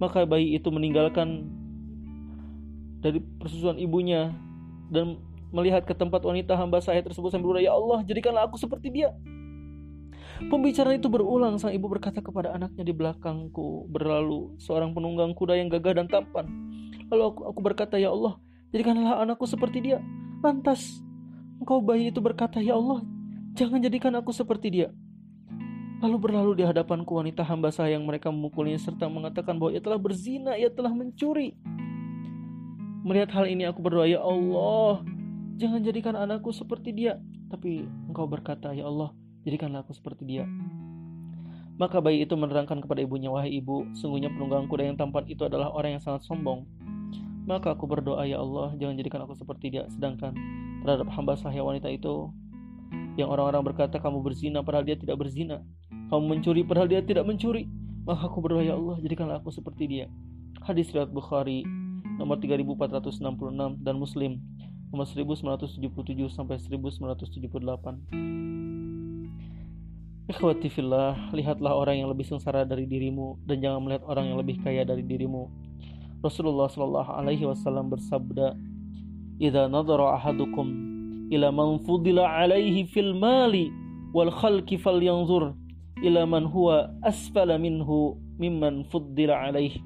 Maka 0.00 0.24
bayi 0.24 0.56
itu 0.56 0.72
meninggalkan 0.72 1.44
dari 3.00 3.20
persusuan 3.40 3.76
ibunya 3.76 4.32
dan 4.92 5.20
melihat 5.50 5.84
ke 5.84 5.92
tempat 5.96 6.22
wanita 6.22 6.54
hamba 6.54 6.78
saya 6.80 7.02
tersebut 7.02 7.32
sambil 7.32 7.56
berdoa, 7.56 7.64
"Ya 7.64 7.72
Allah, 7.74 8.00
jadikanlah 8.06 8.46
aku 8.48 8.56
seperti 8.56 8.88
dia." 8.92 9.10
Pembicaraan 10.40 10.96
itu 10.96 11.12
berulang, 11.12 11.60
sang 11.60 11.76
ibu 11.76 11.84
berkata 11.84 12.24
kepada 12.24 12.56
anaknya 12.56 12.80
di 12.80 12.96
belakangku 12.96 13.84
berlalu 13.92 14.56
seorang 14.56 14.96
penunggang 14.96 15.36
kuda 15.36 15.52
yang 15.60 15.68
gagah 15.68 16.00
dan 16.00 16.08
tampan. 16.08 16.48
Lalu 17.12 17.22
aku, 17.28 17.40
aku 17.52 17.60
berkata, 17.60 18.00
"Ya 18.00 18.08
Allah, 18.08 18.40
jadikanlah 18.72 19.20
anakku 19.20 19.44
seperti 19.44 19.84
dia." 19.84 19.98
Lantas 20.40 21.04
engkau 21.60 21.84
bayi 21.84 22.08
itu 22.08 22.24
berkata, 22.24 22.56
"Ya 22.64 22.72
Allah, 22.72 23.04
jangan 23.52 23.84
jadikan 23.84 24.16
aku 24.16 24.32
seperti 24.32 24.72
dia." 24.72 24.88
Lalu 26.00 26.16
berlalu 26.16 26.52
di 26.60 26.64
hadapanku 26.64 27.12
wanita 27.12 27.44
hamba 27.44 27.68
saya 27.68 27.96
yang 27.96 28.08
mereka 28.08 28.32
memukulnya 28.32 28.80
serta 28.80 29.06
mengatakan 29.06 29.60
bahwa 29.60 29.76
ia 29.76 29.82
telah 29.84 30.00
berzina, 30.00 30.56
ia 30.56 30.72
telah 30.72 30.92
mencuri. 30.92 31.52
Melihat 33.04 33.32
hal 33.36 33.48
ini 33.48 33.68
aku 33.68 33.84
berdoa, 33.84 34.08
"Ya 34.08 34.20
Allah, 34.20 35.04
Jangan 35.60 35.84
jadikan 35.84 36.16
anakku 36.16 36.56
seperti 36.56 36.96
dia. 36.96 37.20
Tapi 37.52 37.84
engkau 38.08 38.24
berkata, 38.24 38.72
Ya 38.72 38.88
Allah, 38.88 39.12
jadikanlah 39.44 39.84
aku 39.84 39.92
seperti 39.92 40.24
dia. 40.24 40.48
Maka 41.76 42.00
bayi 42.00 42.24
itu 42.24 42.32
menerangkan 42.32 42.80
kepada 42.80 43.04
ibunya, 43.04 43.28
Wahai 43.28 43.60
ibu, 43.60 43.84
sungguhnya 43.92 44.32
penunggang 44.32 44.64
kuda 44.72 44.88
yang 44.88 44.96
tampan 44.96 45.28
itu 45.28 45.44
adalah 45.44 45.68
orang 45.68 46.00
yang 46.00 46.02
sangat 46.02 46.24
sombong. 46.24 46.64
Maka 47.44 47.76
aku 47.76 47.84
berdoa, 47.84 48.24
Ya 48.24 48.40
Allah, 48.40 48.72
jangan 48.80 48.96
jadikan 48.96 49.20
aku 49.28 49.36
seperti 49.36 49.68
dia. 49.68 49.84
Sedangkan 49.92 50.32
terhadap 50.80 51.12
hamba 51.12 51.36
sahaya 51.36 51.60
wanita 51.60 51.92
itu, 51.92 52.32
yang 53.18 53.30
orang-orang 53.30 53.66
berkata 53.66 53.98
kamu 53.98 54.22
berzina 54.22 54.62
padahal 54.62 54.86
dia 54.86 54.94
tidak 54.94 55.18
berzina. 55.18 55.62
Kamu 56.10 56.26
mencuri 56.26 56.62
padahal 56.62 56.88
dia 56.90 57.02
tidak 57.02 57.26
mencuri. 57.26 57.66
Maka 58.06 58.26
aku 58.26 58.40
berdoa, 58.42 58.64
Ya 58.64 58.74
Allah, 58.74 58.98
jadikanlah 59.02 59.42
aku 59.42 59.50
seperti 59.54 59.86
dia. 59.86 60.06
Hadis 60.64 60.90
riwayat 60.90 61.12
Bukhari 61.12 61.62
nomor 62.20 62.36
3466 62.40 63.80
dan 63.80 63.96
Muslim 63.96 64.40
nomor 64.90 65.06
1977 65.06 66.30
sampai 66.32 66.58
1978. 66.58 68.30
Ikhwati 70.30 70.70
lihatlah 71.34 71.74
orang 71.74 72.02
yang 72.02 72.08
lebih 72.10 72.22
sengsara 72.22 72.62
dari 72.62 72.86
dirimu 72.86 73.42
dan 73.50 73.58
jangan 73.58 73.82
melihat 73.82 74.06
orang 74.06 74.30
yang 74.30 74.38
lebih 74.38 74.62
kaya 74.62 74.86
dari 74.86 75.02
dirimu. 75.02 75.50
Rasulullah 76.22 76.70
Shallallahu 76.70 77.10
alaihi 77.10 77.48
wasallam 77.48 77.90
bersabda, 77.90 78.54
"Idza 79.42 79.66
nadhara 79.66 80.14
ahadukum 80.14 80.89
ila 81.30 81.54
man 81.54 81.78
fudila 81.86 82.26
alaihi 82.26 82.84
fil 82.90 83.14
mali 83.14 83.70
wal 84.10 84.30
khalqi 84.34 84.74
falyanzur 84.76 85.54
ila 86.02 86.26
man 86.26 86.50
huwa 86.50 86.90
asfala 87.06 87.56
minhu 87.56 88.18
mimman 88.36 88.82
fuddila 88.90 89.48
alaihi." 89.48 89.80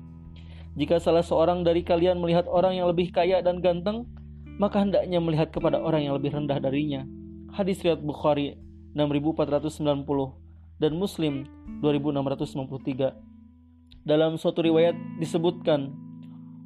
Jika 0.74 0.98
salah 0.98 1.22
seorang 1.22 1.62
dari 1.62 1.86
kalian 1.86 2.18
melihat 2.18 2.50
orang 2.50 2.74
yang 2.74 2.90
lebih 2.90 3.14
kaya 3.14 3.38
dan 3.38 3.62
ganteng, 3.62 4.10
maka 4.58 4.82
hendaknya 4.82 5.22
melihat 5.22 5.54
kepada 5.54 5.78
orang 5.78 6.02
yang 6.02 6.18
lebih 6.18 6.34
rendah 6.34 6.58
darinya. 6.58 7.06
Hadis 7.54 7.78
riwayat 7.86 8.02
Bukhari 8.02 8.58
6490 8.98 10.34
dan 10.82 10.92
Muslim 10.98 11.46
2693. 11.78 13.14
Dalam 14.02 14.34
suatu 14.34 14.66
riwayat 14.66 14.98
disebutkan, 15.22 15.94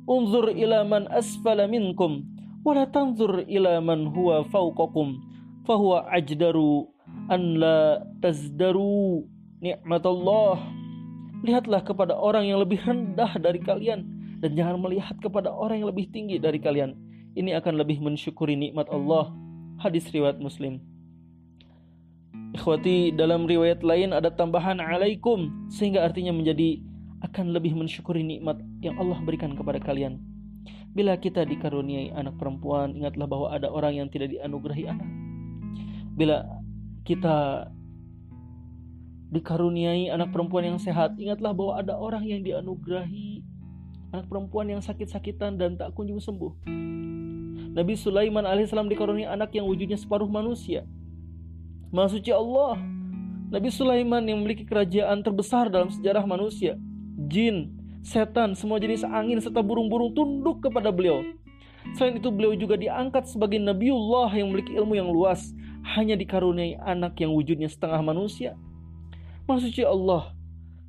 "Unzur 0.09 0.57
ila 0.57 0.89
man 0.89 1.05
asfala 1.13 1.69
minkum 1.69 2.25
wa 2.65 2.73
la 2.75 2.85
tanzur 2.87 3.45
ila 3.47 3.81
man 3.83 4.11
huwa 4.11 4.45
fawqakum, 4.49 5.19
fahuwa 5.67 6.09
ajdaru 6.13 6.89
an 7.31 7.43
la 7.59 8.03
tazdaru 8.23 9.27
nikmatullah." 9.63 10.59
Lihatlah 11.39 11.87
kepada 11.87 12.19
orang 12.19 12.51
yang 12.51 12.59
lebih 12.59 12.83
rendah 12.83 13.39
dari 13.39 13.63
kalian 13.63 14.03
dan 14.43 14.59
jangan 14.59 14.83
melihat 14.83 15.15
kepada 15.23 15.55
orang 15.55 15.83
yang 15.83 15.91
lebih 15.91 16.11
tinggi 16.11 16.39
dari 16.43 16.59
kalian. 16.59 16.99
Ini 17.39 17.55
akan 17.63 17.79
lebih 17.79 18.03
mensyukuri 18.03 18.59
nikmat 18.59 18.91
Allah. 18.91 19.31
Hadis 19.79 20.11
riwayat 20.11 20.43
Muslim. 20.43 20.83
Ikhwati, 22.59 23.15
dalam 23.15 23.47
riwayat 23.47 23.87
lain 23.87 24.11
ada 24.11 24.35
tambahan 24.35 24.83
alaikum 24.83 25.71
sehingga 25.71 26.03
artinya 26.03 26.35
menjadi 26.35 26.83
akan 27.23 27.55
lebih 27.55 27.75
mensyukuri 27.79 28.27
nikmat 28.27 28.59
yang 28.83 28.99
Allah 28.99 29.19
berikan 29.23 29.55
kepada 29.55 29.79
kalian. 29.79 30.19
Bila 30.93 31.17
kita 31.21 31.45
dikaruniai 31.45 32.13
anak 32.13 32.37
perempuan, 32.41 32.97
ingatlah 32.97 33.27
bahwa 33.29 33.47
ada 33.55 33.69
orang 33.69 34.01
yang 34.01 34.09
tidak 34.09 34.33
dianugerahi 34.35 34.85
anak. 34.89 35.09
Bila 36.19 36.43
kita 37.07 37.69
dikaruniai 39.29 40.09
anak 40.09 40.33
perempuan 40.33 40.75
yang 40.75 40.81
sehat, 40.81 41.15
ingatlah 41.21 41.53
bahwa 41.53 41.73
ada 41.79 41.95
orang 41.95 42.25
yang 42.25 42.41
dianugerahi 42.41 43.45
anak 44.17 44.27
perempuan 44.27 44.73
yang 44.73 44.81
sakit-sakitan 44.81 45.61
dan 45.61 45.77
tak 45.77 45.93
kunjung 45.93 46.19
sembuh. 46.19 46.65
Nabi 47.77 47.95
Sulaiman 47.95 48.49
alaihissalam 48.49 48.89
dikaruniai 48.89 49.29
anak 49.29 49.53
yang 49.55 49.69
wujudnya 49.69 50.01
separuh 50.01 50.27
manusia, 50.27 50.89
Maha 51.89 52.13
suci 52.13 52.29
Allah. 52.29 52.77
Nabi 53.49 53.73
Sulaiman 53.73 54.21
yang 54.29 54.45
memiliki 54.45 54.69
kerajaan 54.69 55.25
terbesar 55.25 55.73
dalam 55.73 55.89
sejarah 55.89 56.21
manusia. 56.29 56.77
Jin, 57.33 57.78
setan, 58.03 58.55
semua 58.59 58.79
jenis 58.83 59.07
angin 59.07 59.39
serta 59.39 59.63
burung-burung 59.63 60.15
tunduk 60.15 60.65
kepada 60.65 60.91
beliau. 60.91 61.23
Selain 61.97 62.19
itu 62.19 62.29
beliau 62.29 62.53
juga 62.59 62.77
diangkat 62.77 63.31
sebagai 63.31 63.57
Nabiullah 63.57 64.33
yang 64.37 64.53
memiliki 64.53 64.77
ilmu 64.77 64.95
yang 64.99 65.09
luas. 65.09 65.55
Hanya 65.97 66.19
dikaruniai 66.21 66.77
anak 66.85 67.17
yang 67.17 67.33
wujudnya 67.33 67.71
setengah 67.71 68.05
manusia. 68.05 68.59
Suci 69.49 69.81
Allah. 69.81 70.37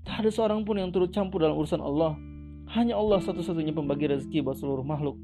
Tak 0.04 0.26
ada 0.26 0.30
seorang 0.34 0.68
pun 0.68 0.76
yang 0.76 0.92
turut 0.92 1.16
campur 1.16 1.40
dalam 1.40 1.56
urusan 1.56 1.80
Allah. 1.80 2.20
Hanya 2.76 3.00
Allah 3.00 3.24
satu-satunya 3.24 3.72
pembagi 3.72 4.12
rezeki 4.12 4.44
buat 4.44 4.60
seluruh 4.60 4.84
makhluk 4.84 5.16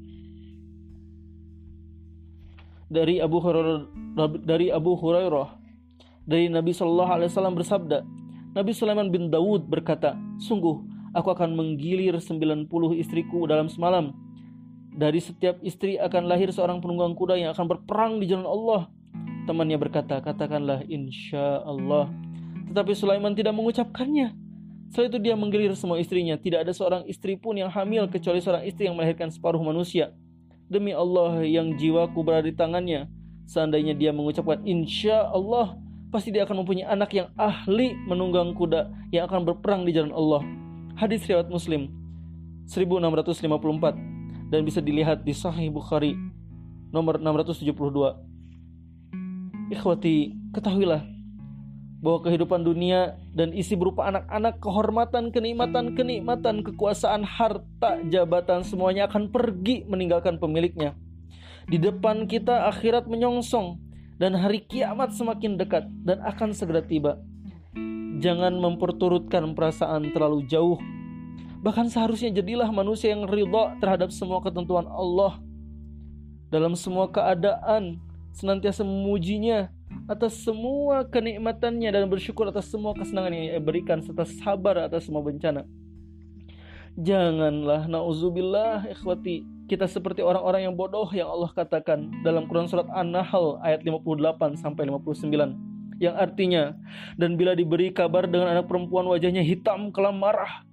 dari 2.86 3.18
Abu 3.18 3.42
Hurairah 3.42 3.82
dari 4.46 4.70
Abu 4.70 4.94
Hurairah 4.94 5.58
dari 6.26 6.50
Nabi 6.50 6.74
Shallallahu 6.74 7.10
Alaihi 7.10 7.30
Wasallam 7.30 7.54
bersabda, 7.54 7.98
Nabi 8.50 8.72
Sulaiman 8.74 9.14
bin 9.14 9.30
Daud 9.30 9.70
berkata, 9.70 10.18
sungguh 10.42 10.82
aku 11.16 11.32
akan 11.32 11.56
menggilir 11.56 12.20
90 12.20 12.68
istriku 13.00 13.48
dalam 13.48 13.72
semalam. 13.72 14.12
Dari 14.92 15.20
setiap 15.20 15.56
istri 15.64 15.96
akan 15.96 16.28
lahir 16.28 16.52
seorang 16.52 16.84
penunggang 16.84 17.16
kuda 17.16 17.40
yang 17.40 17.56
akan 17.56 17.64
berperang 17.68 18.20
di 18.20 18.28
jalan 18.28 18.44
Allah. 18.44 18.92
Temannya 19.48 19.80
berkata, 19.80 20.20
katakanlah 20.20 20.84
insya 20.88 21.64
Allah. 21.64 22.12
Tetapi 22.68 22.92
Sulaiman 22.92 23.32
tidak 23.32 23.56
mengucapkannya. 23.56 24.36
Setelah 24.92 25.08
itu 25.12 25.18
dia 25.20 25.34
menggilir 25.36 25.72
semua 25.76 25.96
istrinya. 26.00 26.36
Tidak 26.36 26.64
ada 26.64 26.72
seorang 26.72 27.08
istri 27.08 27.36
pun 27.36 27.56
yang 27.56 27.72
hamil 27.72 28.08
kecuali 28.08 28.40
seorang 28.40 28.64
istri 28.68 28.88
yang 28.88 28.96
melahirkan 28.96 29.32
separuh 29.32 29.60
manusia. 29.60 30.12
Demi 30.66 30.96
Allah 30.96 31.44
yang 31.44 31.76
jiwaku 31.76 32.20
berada 32.24 32.48
di 32.48 32.56
tangannya. 32.56 33.08
Seandainya 33.46 33.94
dia 33.94 34.10
mengucapkan 34.10 34.58
insya 34.66 35.30
Allah, 35.30 35.78
pasti 36.10 36.34
dia 36.34 36.42
akan 36.42 36.66
mempunyai 36.66 36.88
anak 36.88 37.14
yang 37.14 37.28
ahli 37.38 37.94
menunggang 38.10 38.50
kuda 38.56 38.90
yang 39.14 39.30
akan 39.30 39.46
berperang 39.46 39.86
di 39.86 39.94
jalan 39.94 40.10
Allah. 40.10 40.65
Hadis 40.96 41.28
riwayat 41.28 41.52
Muslim 41.52 41.92
1654 42.72 44.48
dan 44.48 44.60
bisa 44.64 44.80
dilihat 44.80 45.28
di 45.28 45.36
Sahih 45.36 45.68
Bukhari 45.68 46.16
nomor 46.88 47.20
672. 47.20 48.16
Ikhwati, 49.76 50.32
ketahuilah 50.56 51.04
bahwa 52.00 52.24
kehidupan 52.24 52.64
dunia 52.64 53.20
dan 53.36 53.52
isi 53.52 53.76
berupa 53.76 54.08
anak-anak, 54.08 54.56
kehormatan, 54.56 55.36
kenikmatan, 55.36 55.92
kenikmatan, 55.92 56.64
kekuasaan, 56.64 57.28
harta, 57.28 58.00
jabatan 58.08 58.64
semuanya 58.64 59.04
akan 59.04 59.28
pergi 59.28 59.84
meninggalkan 59.84 60.40
pemiliknya. 60.40 60.96
Di 61.68 61.76
depan 61.76 62.24
kita 62.24 62.72
akhirat 62.72 63.04
menyongsong 63.04 63.76
dan 64.16 64.32
hari 64.32 64.64
kiamat 64.64 65.12
semakin 65.12 65.60
dekat 65.60 65.84
dan 66.08 66.24
akan 66.24 66.56
segera 66.56 66.80
tiba. 66.80 67.20
Jangan 68.16 68.56
memperturutkan 68.56 69.52
perasaan 69.52 70.08
terlalu 70.12 70.48
jauh. 70.48 70.80
Bahkan 71.60 71.92
seharusnya 71.92 72.32
jadilah 72.32 72.70
manusia 72.72 73.12
yang 73.12 73.28
ridha 73.28 73.76
terhadap 73.82 74.08
semua 74.08 74.40
ketentuan 74.40 74.88
Allah. 74.88 75.36
Dalam 76.48 76.78
semua 76.78 77.10
keadaan, 77.10 78.00
senantiasa 78.32 78.86
memujinya 78.86 79.68
atas 80.06 80.38
semua 80.40 81.02
kenikmatannya 81.04 81.90
dan 81.90 82.06
bersyukur 82.06 82.46
atas 82.46 82.70
semua 82.70 82.94
kesenangan 82.94 83.34
yang 83.34 83.44
ia 83.58 83.60
berikan 83.60 83.98
serta 84.00 84.22
sabar 84.22 84.86
atas 84.86 85.10
semua 85.10 85.20
bencana. 85.20 85.66
Janganlah 86.96 87.84
nauzubillah 87.90 88.88
ikhwati 88.88 89.44
kita 89.68 89.84
seperti 89.90 90.22
orang-orang 90.22 90.70
yang 90.70 90.74
bodoh 90.78 91.10
yang 91.12 91.28
Allah 91.28 91.50
katakan 91.52 92.08
dalam 92.22 92.48
Quran 92.48 92.70
surat 92.70 92.86
An-Nahl 92.88 93.60
ayat 93.60 93.82
58 93.84 94.62
sampai 94.62 94.88
59 94.88 95.65
yang 95.96 96.16
artinya 96.16 96.76
dan 97.16 97.34
bila 97.40 97.56
diberi 97.56 97.92
kabar 97.92 98.28
dengan 98.28 98.52
anak 98.52 98.68
perempuan 98.68 99.08
wajahnya 99.08 99.40
hitam 99.40 99.90
kelam 99.90 100.20
marah 100.20 100.66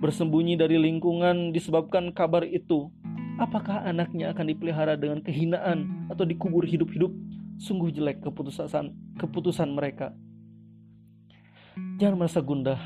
bersembunyi 0.00 0.56
dari 0.56 0.80
lingkungan 0.80 1.52
disebabkan 1.52 2.14
kabar 2.14 2.46
itu 2.46 2.88
apakah 3.36 3.84
anaknya 3.84 4.32
akan 4.32 4.46
dipelihara 4.48 4.96
dengan 4.96 5.20
kehinaan 5.20 6.08
atau 6.08 6.24
dikubur 6.24 6.64
hidup-hidup 6.64 7.12
sungguh 7.60 7.92
jelek 7.92 8.24
keputusan 8.24 8.92
keputusan 9.20 9.68
mereka 9.72 10.16
jangan 12.00 12.16
merasa 12.16 12.40
gundah 12.40 12.80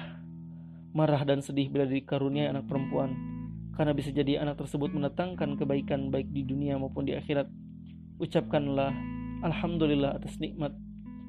marah 0.95 1.23
dan 1.23 1.43
sedih 1.43 1.71
bila 1.71 1.87
dikaruniai 1.87 2.51
anak 2.51 2.67
perempuan 2.67 3.35
karena 3.75 3.91
bisa 3.91 4.15
jadi 4.15 4.39
anak 4.43 4.63
tersebut 4.63 4.95
mendatangkan 4.95 5.59
kebaikan 5.59 6.09
baik 6.15 6.31
di 6.31 6.47
dunia 6.47 6.79
maupun 6.79 7.07
di 7.07 7.15
akhirat. 7.15 7.51
Ucapkanlah 8.23 8.95
alhamdulillah 9.43 10.15
atas 10.15 10.39
nikmat 10.39 10.71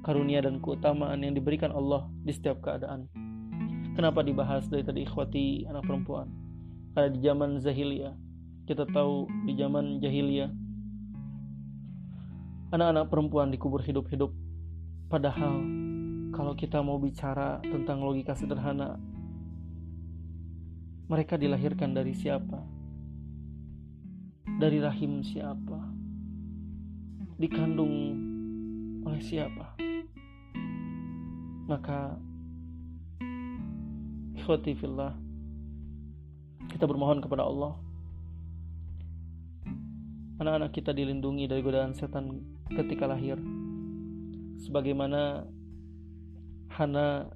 karunia 0.06 0.46
dan 0.46 0.62
keutamaan 0.62 1.26
yang 1.26 1.34
diberikan 1.34 1.74
Allah 1.74 2.06
di 2.22 2.30
setiap 2.30 2.62
keadaan. 2.62 3.10
Kenapa 3.98 4.22
dibahas 4.22 4.70
dari 4.70 4.86
tadi 4.86 5.02
ikhwati 5.02 5.66
anak 5.66 5.82
perempuan? 5.90 6.30
Karena 6.94 7.10
di 7.10 7.20
zaman 7.26 7.58
jahiliyah 7.58 8.14
kita 8.66 8.86
tahu 8.90 9.30
di 9.46 9.54
zaman 9.58 10.02
jahiliyah 10.02 10.50
anak-anak 12.74 13.06
perempuan 13.14 13.54
dikubur 13.54 13.86
hidup-hidup. 13.86 14.34
Padahal 15.06 15.62
kalau 16.34 16.58
kita 16.58 16.82
mau 16.82 16.98
bicara 16.98 17.62
tentang 17.62 18.02
logika 18.02 18.34
sederhana 18.34 18.98
mereka 21.06 21.38
dilahirkan 21.38 21.94
dari 21.94 22.18
siapa? 22.18 22.58
Dari 24.58 24.82
rahim 24.82 25.22
siapa? 25.22 25.78
Dikandung 27.38 27.94
oleh 29.06 29.22
siapa? 29.22 29.78
Maka 31.66 32.18
ikhwati 34.38 34.78
fillah 34.78 35.18
kita 36.70 36.86
bermohon 36.86 37.24
kepada 37.24 37.46
Allah. 37.46 37.74
Anak-anak 40.36 40.76
kita 40.76 40.92
dilindungi 40.92 41.48
dari 41.48 41.64
godaan 41.64 41.96
setan 41.96 42.44
ketika 42.68 43.08
lahir. 43.08 43.40
Sebagaimana 44.60 45.48
Hana 46.76 47.32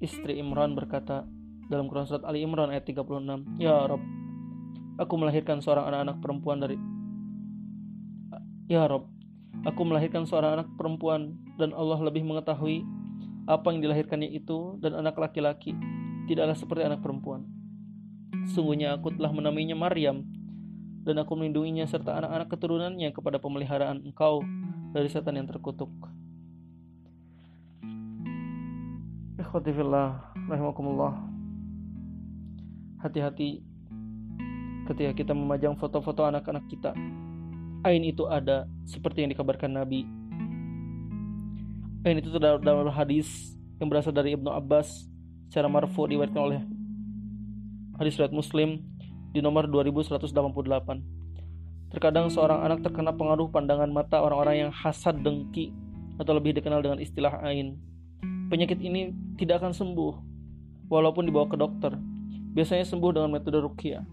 istri 0.00 0.40
Imran 0.40 0.72
berkata 0.72 1.28
dalam 1.68 1.86
Quran 1.90 2.08
surat 2.08 2.24
Ali 2.24 2.40
Imran 2.40 2.72
ayat 2.72 2.88
36 2.88 3.60
Ya 3.60 3.84
Rob 3.84 4.00
aku 4.96 5.14
melahirkan 5.20 5.60
seorang 5.60 5.92
anak-anak 5.92 6.16
perempuan 6.24 6.58
dari 6.64 6.80
Ya 8.72 8.88
Rob 8.88 9.04
aku 9.68 9.82
melahirkan 9.84 10.24
seorang 10.24 10.62
anak 10.62 10.68
perempuan 10.80 11.36
dan 11.60 11.76
Allah 11.76 12.00
lebih 12.00 12.24
mengetahui 12.24 12.86
apa 13.48 13.72
yang 13.72 13.80
dilahirkannya 13.80 14.28
itu 14.28 14.76
dan 14.84 14.92
anak 15.00 15.16
laki-laki 15.16 15.72
tidaklah 16.28 16.52
seperti 16.52 16.84
anak 16.84 17.00
perempuan 17.00 17.48
sungguhnya 18.52 19.00
aku 19.00 19.16
telah 19.16 19.32
menamainya 19.32 19.72
Maryam 19.72 20.28
dan 21.08 21.16
aku 21.24 21.32
melindunginya 21.40 21.88
serta 21.88 22.20
anak-anak 22.20 22.52
keturunannya 22.52 23.08
kepada 23.16 23.40
pemeliharaan 23.40 24.04
engkau 24.04 24.44
dari 24.92 25.08
setan 25.08 25.40
yang 25.40 25.48
terkutuk 25.48 25.88
hati-hati 32.98 33.62
ketika 34.90 35.12
kita 35.14 35.32
memajang 35.36 35.76
foto-foto 35.78 36.26
anak-anak 36.26 36.64
kita. 36.66 36.96
Ain 37.86 38.02
itu 38.02 38.26
ada 38.26 38.66
seperti 38.88 39.22
yang 39.22 39.30
dikabarkan 39.30 39.76
Nabi. 39.78 40.17
Eh, 42.06 42.10
ini 42.14 42.20
itu 42.22 42.38
dalam 42.38 42.90
hadis 42.94 43.56
yang 43.78 43.90
berasal 43.90 44.14
dari 44.14 44.34
Ibnu 44.34 44.50
Abbas 44.50 45.06
secara 45.48 45.66
marfu 45.66 46.04
diriwayatkan 46.06 46.42
oleh 46.42 46.60
hadis 47.98 48.14
riwayat 48.14 48.34
Muslim 48.34 48.82
di 49.34 49.40
nomor 49.42 49.66
2188. 49.66 50.30
Terkadang 51.88 52.28
seorang 52.28 52.68
anak 52.68 52.84
terkena 52.84 53.16
pengaruh 53.16 53.48
pandangan 53.48 53.88
mata 53.88 54.20
orang-orang 54.20 54.68
yang 54.68 54.72
hasad 54.72 55.24
dengki 55.24 55.72
atau 56.20 56.36
lebih 56.36 56.52
dikenal 56.60 56.84
dengan 56.84 57.00
istilah 57.00 57.40
ain. 57.40 57.80
Penyakit 58.52 58.78
ini 58.80 59.14
tidak 59.40 59.64
akan 59.64 59.72
sembuh 59.72 60.14
walaupun 60.92 61.24
dibawa 61.24 61.48
ke 61.48 61.56
dokter. 61.56 61.96
Biasanya 62.52 62.84
sembuh 62.84 63.10
dengan 63.12 63.30
metode 63.32 63.60
ruqyah. 63.60 64.04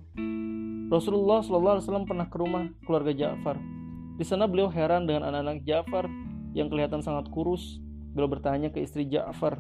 Rasulullah 0.86 1.42
SAW 1.42 2.06
pernah 2.06 2.30
ke 2.30 2.38
rumah 2.38 2.70
keluarga 2.86 3.12
Ja'far. 3.12 3.58
Di 4.16 4.24
sana 4.24 4.46
beliau 4.46 4.70
heran 4.70 5.10
dengan 5.10 5.28
anak-anak 5.28 5.66
Ja'far 5.66 6.06
yang 6.56 6.72
kelihatan 6.72 7.04
sangat 7.04 7.28
kurus. 7.30 7.84
Beliau 8.16 8.32
bertanya 8.32 8.72
ke 8.72 8.80
istri 8.80 9.04
Ja'far 9.12 9.60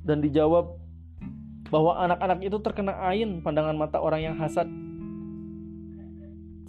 dan 0.00 0.24
dijawab 0.24 0.80
bahwa 1.68 2.00
anak-anak 2.00 2.40
itu 2.44 2.56
terkena 2.64 2.96
ain 3.04 3.44
pandangan 3.44 3.76
mata 3.76 4.00
orang 4.00 4.32
yang 4.32 4.36
hasad. 4.40 4.64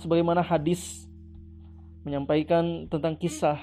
Sebagaimana 0.03 0.43
hadis 0.43 1.07
menyampaikan 2.03 2.91
tentang 2.91 3.15
kisah 3.15 3.57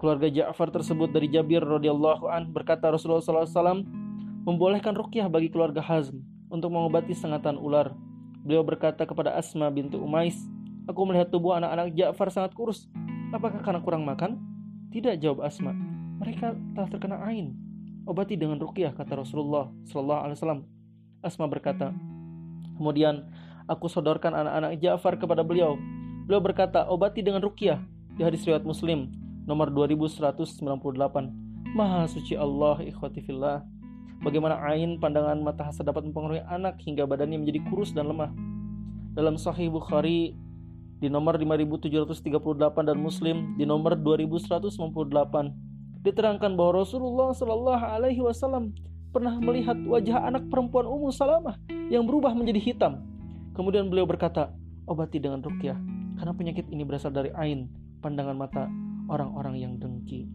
keluarga 0.00 0.32
Ja'far 0.32 0.72
tersebut 0.72 1.12
dari 1.12 1.28
Jabir 1.28 1.60
radhiyallahu 1.60 2.24
an 2.32 2.48
berkata 2.48 2.88
Rasulullah 2.88 3.20
SAW 3.20 3.84
membolehkan 4.48 4.96
rukyah 4.96 5.28
bagi 5.28 5.52
keluarga 5.52 5.84
Hazm 5.84 6.24
untuk 6.48 6.72
mengobati 6.72 7.12
sengatan 7.12 7.60
ular. 7.60 7.92
Beliau 8.40 8.64
berkata 8.64 9.04
kepada 9.04 9.36
Asma 9.36 9.68
bintu 9.68 10.00
Umais, 10.00 10.40
Aku 10.88 11.04
melihat 11.04 11.28
tubuh 11.28 11.52
anak-anak 11.54 11.92
Ja'far 11.92 12.32
sangat 12.32 12.56
kurus. 12.56 12.88
Apakah 13.30 13.60
karena 13.60 13.84
kurang 13.84 14.08
makan? 14.08 14.40
Tidak 14.88 15.20
jawab 15.20 15.44
Asma. 15.44 15.76
Mereka 16.18 16.56
telah 16.72 16.88
terkena 16.88 17.20
ain. 17.28 17.52
Obati 18.08 18.40
dengan 18.40 18.56
rukyah 18.56 18.96
kata 18.96 19.20
Rasulullah 19.20 19.68
Sallallahu 19.84 20.20
Alaihi 20.24 20.36
Wasallam. 20.40 20.62
Asma 21.20 21.44
berkata, 21.44 21.92
kemudian 22.80 23.28
aku 23.68 23.86
sodorkan 23.92 24.32
anak-anak 24.32 24.80
Ja'far 24.80 25.20
kepada 25.20 25.44
beliau. 25.44 25.76
Beliau 26.24 26.40
berkata, 26.40 26.88
obati 26.88 27.20
dengan 27.20 27.44
rukyah 27.44 27.84
di 28.16 28.24
hadis 28.24 28.48
riwayat 28.48 28.64
Muslim 28.64 29.12
nomor 29.44 29.68
2198. 29.68 30.64
Maha 31.76 32.08
suci 32.08 32.32
Allah 32.32 32.80
ikhwati 32.80 33.20
fillah 33.20 33.60
Bagaimana 34.18 34.58
ain 34.66 34.98
pandangan 34.98 35.38
mata 35.38 35.70
hasad 35.70 35.86
dapat 35.86 36.02
mempengaruhi 36.10 36.42
anak 36.42 36.82
hingga 36.82 37.06
badannya 37.06 37.38
menjadi 37.38 37.62
kurus 37.70 37.94
dan 37.94 38.10
lemah. 38.10 38.34
Dalam 39.14 39.38
Sahih 39.38 39.70
Bukhari 39.70 40.34
di 40.98 41.06
nomor 41.06 41.38
5738 41.38 42.26
dan 42.82 42.98
Muslim 42.98 43.54
di 43.54 43.62
nomor 43.62 43.94
2198 43.94 46.02
diterangkan 46.02 46.58
bahwa 46.58 46.82
Rasulullah 46.82 47.30
Shallallahu 47.34 47.84
Alaihi 47.86 48.22
Wasallam 48.22 48.74
pernah 49.14 49.38
melihat 49.40 49.78
wajah 49.86 50.26
anak 50.26 50.46
perempuan 50.50 50.86
Ummu 50.86 51.10
Salamah 51.14 51.56
yang 51.88 52.04
berubah 52.04 52.36
menjadi 52.36 52.60
hitam. 52.60 53.02
Kemudian 53.56 53.90
beliau 53.90 54.06
berkata, 54.06 54.52
obati 54.86 55.18
dengan 55.18 55.42
rukyah 55.42 55.78
karena 56.18 56.32
penyakit 56.34 56.66
ini 56.70 56.82
berasal 56.82 57.14
dari 57.14 57.30
ain 57.34 57.70
pandangan 58.02 58.34
mata 58.34 58.66
orang-orang 59.06 59.58
yang 59.58 59.72
dengki. 59.78 60.26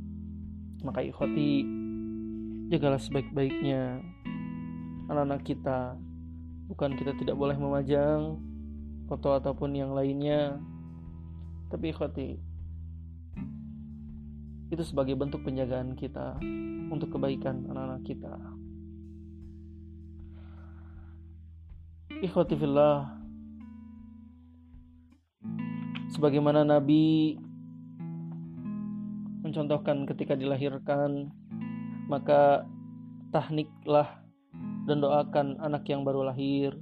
Maka 0.84 1.04
ikhwati 1.04 1.64
jagalah 2.72 3.00
sebaik-baiknya 3.00 4.04
anak-anak 5.08 5.44
kita 5.44 5.96
bukan 6.68 6.96
kita 6.96 7.12
tidak 7.20 7.36
boleh 7.36 7.56
memajang 7.56 8.40
foto 9.10 9.36
ataupun 9.36 9.76
yang 9.76 9.92
lainnya 9.92 10.58
tapi 11.70 11.92
ikhwati 11.92 12.40
itu 14.74 14.84
sebagai 14.86 15.14
bentuk 15.14 15.46
penjagaan 15.46 15.94
kita 15.94 16.38
untuk 16.90 17.14
kebaikan 17.14 17.66
anak-anak 17.70 18.02
kita 18.06 18.34
ikhwati 22.24 22.56
fillah 22.56 23.24
sebagaimana 26.14 26.64
Nabi 26.64 27.36
mencontohkan 29.44 30.08
ketika 30.08 30.40
dilahirkan 30.40 31.34
maka 32.08 32.64
tahniklah 33.34 34.24
dan 34.86 35.00
doakan 35.00 35.58
anak 35.64 35.88
yang 35.88 36.04
baru 36.04 36.30
lahir. 36.30 36.76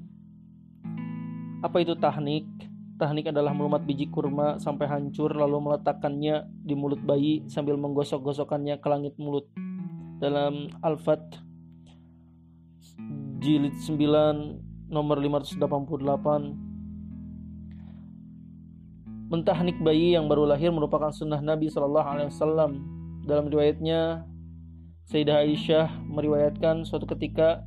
Apa 1.62 1.78
itu 1.86 1.94
tahnik? 1.94 2.50
Tahnik 2.98 3.30
adalah 3.30 3.54
melumat 3.54 3.86
biji 3.86 4.10
kurma 4.10 4.58
sampai 4.58 4.90
hancur 4.90 5.30
lalu 5.34 5.62
meletakkannya 5.62 6.50
di 6.66 6.74
mulut 6.74 7.02
bayi 7.02 7.46
sambil 7.50 7.78
menggosok-gosokkannya 7.78 8.82
ke 8.82 8.88
langit 8.90 9.14
mulut. 9.22 9.46
Dalam 10.18 10.70
Al-Fat 10.82 11.22
jilid 13.42 13.74
9 13.78 14.90
nomor 14.90 15.18
588 15.18 16.72
Mentahnik 19.32 19.78
bayi 19.80 20.18
yang 20.18 20.28
baru 20.28 20.44
lahir 20.44 20.76
merupakan 20.76 21.08
sunnah 21.14 21.40
Nabi 21.40 21.72
Shallallahu 21.72 22.04
Alaihi 22.04 22.30
Wasallam. 22.36 22.72
Dalam 23.24 23.48
riwayatnya, 23.48 24.28
Sayyidah 25.08 25.48
Aisyah 25.48 25.88
meriwayatkan 26.04 26.84
suatu 26.84 27.08
ketika 27.08 27.64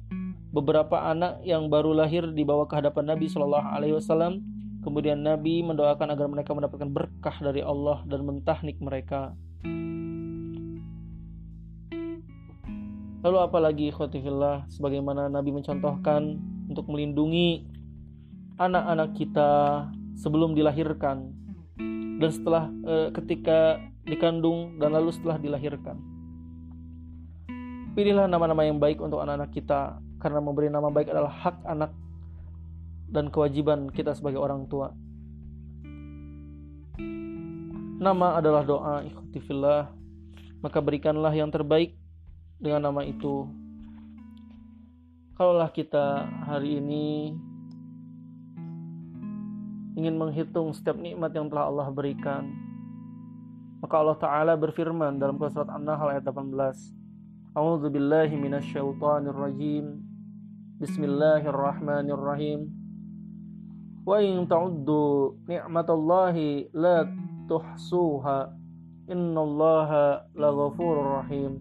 beberapa 0.54 1.10
anak 1.10 1.42
yang 1.42 1.66
baru 1.66 1.90
lahir 1.90 2.30
dibawa 2.30 2.70
ke 2.70 2.78
hadapan 2.78 3.10
Nabi 3.10 3.26
Shallallahu 3.26 3.68
Alaihi 3.74 3.98
Wasallam. 3.98 4.38
Kemudian 4.86 5.26
Nabi 5.26 5.66
mendoakan 5.66 6.14
agar 6.14 6.30
mereka 6.30 6.54
mendapatkan 6.54 6.86
berkah 6.94 7.34
dari 7.42 7.58
Allah 7.64 8.06
dan 8.06 8.22
mentahnik 8.22 8.78
mereka. 8.78 9.34
Lalu 13.24 13.38
apalagi 13.40 13.88
khotifillah 13.90 14.68
sebagaimana 14.70 15.32
Nabi 15.32 15.50
mencontohkan 15.56 16.38
untuk 16.68 16.86
melindungi 16.86 17.64
anak-anak 18.60 19.16
kita 19.16 19.50
sebelum 20.14 20.52
dilahirkan 20.52 21.32
dan 22.20 22.30
setelah 22.30 22.68
e, 22.84 22.94
ketika 23.16 23.80
dikandung 24.04 24.76
dan 24.76 24.92
lalu 24.92 25.10
setelah 25.10 25.40
dilahirkan. 25.40 26.13
Pilihlah 27.94 28.26
nama-nama 28.26 28.66
yang 28.66 28.82
baik 28.82 28.98
untuk 28.98 29.22
anak-anak 29.22 29.54
kita 29.54 30.02
karena 30.18 30.42
memberi 30.42 30.66
nama 30.66 30.90
baik 30.90 31.14
adalah 31.14 31.30
hak 31.30 31.62
anak 31.62 31.94
dan 33.06 33.30
kewajiban 33.30 33.86
kita 33.94 34.10
sebagai 34.18 34.42
orang 34.42 34.66
tua. 34.66 34.90
Nama 38.02 38.42
adalah 38.42 38.66
doa 38.66 39.06
ikhtifillah 39.06 39.94
maka 40.64 40.80
berikanlah 40.80 41.30
yang 41.36 41.52
terbaik 41.52 41.92
dengan 42.56 42.88
nama 42.88 43.04
itu. 43.04 43.44
Kalaulah 45.36 45.68
kita 45.68 46.24
hari 46.50 46.80
ini 46.80 47.36
ingin 49.94 50.16
menghitung 50.16 50.72
setiap 50.72 50.96
nikmat 50.96 51.36
yang 51.36 51.52
telah 51.52 51.68
Allah 51.68 51.92
berikan, 51.92 52.48
maka 53.84 53.94
Allah 54.00 54.16
Ta'ala 54.16 54.52
berfirman 54.56 55.20
dalam 55.20 55.36
surat 55.36 55.68
An-Nahl 55.68 56.16
ayat 56.16 56.24
18, 56.26 57.03
أعوذ 57.57 57.89
بالله 57.89 58.29
من 58.39 58.53
الشيطان 58.53 59.27
الرجيم 59.27 59.85
بسم 60.79 61.01
الله 61.03 61.41
الرحمن 61.43 62.07
الرحيم 62.07 62.59
وإن 64.05 64.47
تعدوا 64.47 65.13
نعمة 65.49 65.89
الله 65.89 66.35
لا 66.71 66.97
تحصوها 67.49 68.39
إن 69.11 69.35
الله 69.37 69.91
لغفور 70.37 70.95
رحيم 71.19 71.53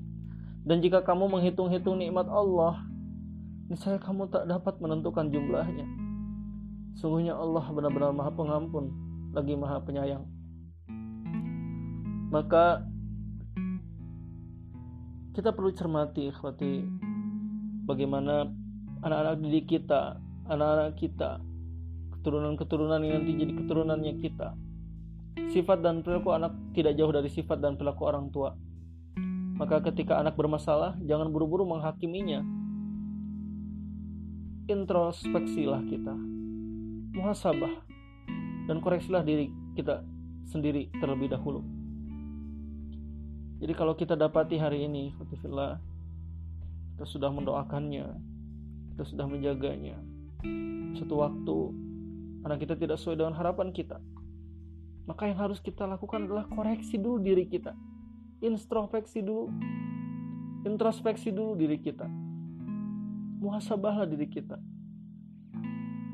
dan 0.69 0.85
jika 0.85 1.01
kamu 1.01 1.33
menghitung-hitung 1.33 1.97
nikmat 1.97 2.29
Allah 2.29 2.85
niscaya 3.73 3.97
kamu 3.97 4.29
tak 4.29 4.45
dapat 4.45 4.77
menentukan 4.85 5.33
jumlahnya 5.33 5.89
sungguhnya 7.01 7.33
Allah 7.33 7.65
benar-benar 7.73 8.13
maha 8.13 8.31
pengampun 8.37 8.93
lagi 9.33 9.57
maha 9.57 9.81
penyayang 9.81 10.29
maka 12.29 12.85
kita 15.34 15.50
perlu 15.50 15.74
cermati 15.74 16.30
ikhwati 16.30 16.86
bagaimana 17.90 18.46
anak-anak 19.02 19.42
didik 19.42 19.66
kita 19.66 20.22
anak-anak 20.46 20.94
kita 20.94 21.42
keturunan-keturunan 22.24 23.04
yang 23.04 23.20
nanti 23.20 23.36
jadi 23.36 23.54
keturunannya 23.60 24.14
kita. 24.24 24.56
Sifat 25.52 25.84
dan 25.84 26.06
perilaku 26.06 26.32
anak 26.32 26.56
tidak 26.72 26.96
jauh 26.96 27.12
dari 27.12 27.28
sifat 27.28 27.60
dan 27.60 27.76
perilaku 27.76 28.08
orang 28.08 28.32
tua. 28.32 28.56
Maka 29.60 29.84
ketika 29.92 30.24
anak 30.24 30.40
bermasalah 30.40 30.96
jangan 31.04 31.28
buru-buru 31.34 31.68
menghakiminya. 31.68 32.40
Introspeksilah 34.72 35.84
kita. 35.84 36.16
Muhasabah. 37.12 37.84
Dan 38.72 38.80
koreksilah 38.80 39.28
diri 39.28 39.52
kita 39.76 40.00
sendiri 40.48 40.88
terlebih 41.04 41.36
dahulu 41.36 41.83
jadi 43.64 43.74
kalau 43.80 43.96
kita 43.96 44.20
dapati 44.20 44.60
hari 44.60 44.84
ini, 44.92 45.16
Fatifillah, 45.16 45.80
kita 46.94 47.06
sudah 47.08 47.32
mendoakannya, 47.32 48.12
kita 48.92 49.04
sudah 49.08 49.24
menjaganya. 49.24 49.96
Satu 51.00 51.24
waktu 51.24 51.58
anak 52.44 52.60
kita 52.60 52.76
tidak 52.76 53.00
sesuai 53.00 53.24
dengan 53.24 53.40
harapan 53.40 53.72
kita. 53.72 54.04
maka 55.04 55.28
yang 55.28 55.40
harus 55.40 55.60
kita 55.60 55.84
lakukan 55.84 56.28
adalah 56.28 56.48
koreksi 56.48 56.96
dulu 56.96 57.20
diri 57.20 57.44
kita 57.44 57.76
introspeksi 58.40 59.20
dulu 59.20 59.52
introspeksi 60.64 61.36
dulu 61.36 61.60
diri 61.60 61.76
kita 61.80 62.08
muhasabahlah 63.44 64.08
diri 64.08 64.32
kita 64.32 64.56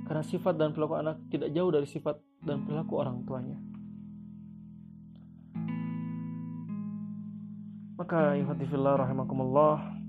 karena 0.10 0.26
sifat 0.26 0.58
dan 0.58 0.74
perilaku 0.74 0.96
anak 0.98 1.22
tidak 1.30 1.54
jauh 1.54 1.70
dari 1.70 1.86
sifat 1.86 2.18
dan 2.42 2.66
perilaku 2.66 2.94
orang 2.98 3.22
tuanya 3.30 3.58
maka 8.00 8.40
ihwatifillah 8.40 8.96
rahimakumullah. 8.96 10.00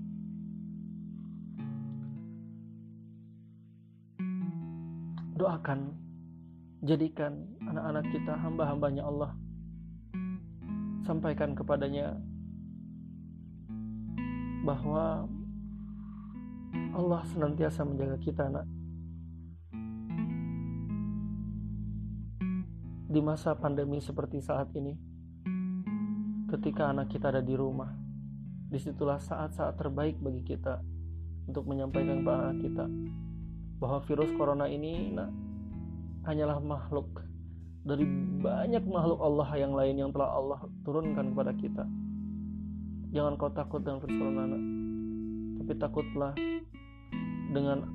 Doakan 5.35 5.91
jadikan 6.87 7.51
anak-anak 7.67 8.05
kita 8.15 8.33
hamba-hambanya 8.39 9.03
Allah 9.03 9.35
sampaikan 11.03 11.51
kepadanya 11.51 12.15
bahwa 14.63 15.27
Allah 16.95 17.21
senantiasa 17.27 17.83
menjaga 17.83 18.15
kita 18.23 18.47
nak 18.47 18.63
di 23.11 23.19
masa 23.19 23.51
pandemi 23.51 23.99
seperti 23.99 24.39
saat 24.39 24.71
ini 24.79 25.10
ketika 26.51 26.91
anak 26.91 27.07
kita 27.07 27.31
ada 27.31 27.39
di 27.39 27.55
rumah 27.55 27.95
di 28.67 28.75
situlah 28.75 29.19
saat-saat 29.23 29.79
terbaik 29.79 30.19
bagi 30.19 30.43
kita 30.43 30.83
untuk 31.47 31.63
menyampaikan 31.63 32.23
kepada 32.23 32.51
kita 32.59 32.85
bahwa 33.79 34.03
virus 34.03 34.31
corona 34.35 34.67
ini 34.67 35.15
nak 35.15 35.31
hanyalah 36.27 36.59
makhluk 36.59 37.23
dari 37.81 38.05
banyak 38.43 38.83
makhluk 38.85 39.19
Allah 39.23 39.49
yang 39.57 39.73
lain 39.73 39.95
yang 39.97 40.11
telah 40.13 40.29
Allah 40.37 40.59
turunkan 40.85 41.33
kepada 41.33 41.51
kita. 41.57 41.83
Jangan 43.11 43.35
kau 43.41 43.51
takut 43.51 43.81
dengan 43.81 43.99
persoalan 43.99 44.39
anak, 44.47 44.63
tapi 45.59 45.73
takutlah 45.81 46.33
dengan 47.51 47.89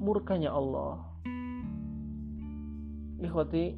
murkanya 0.00 0.50
Allah. 0.50 1.04
Ikhwati, 3.22 3.76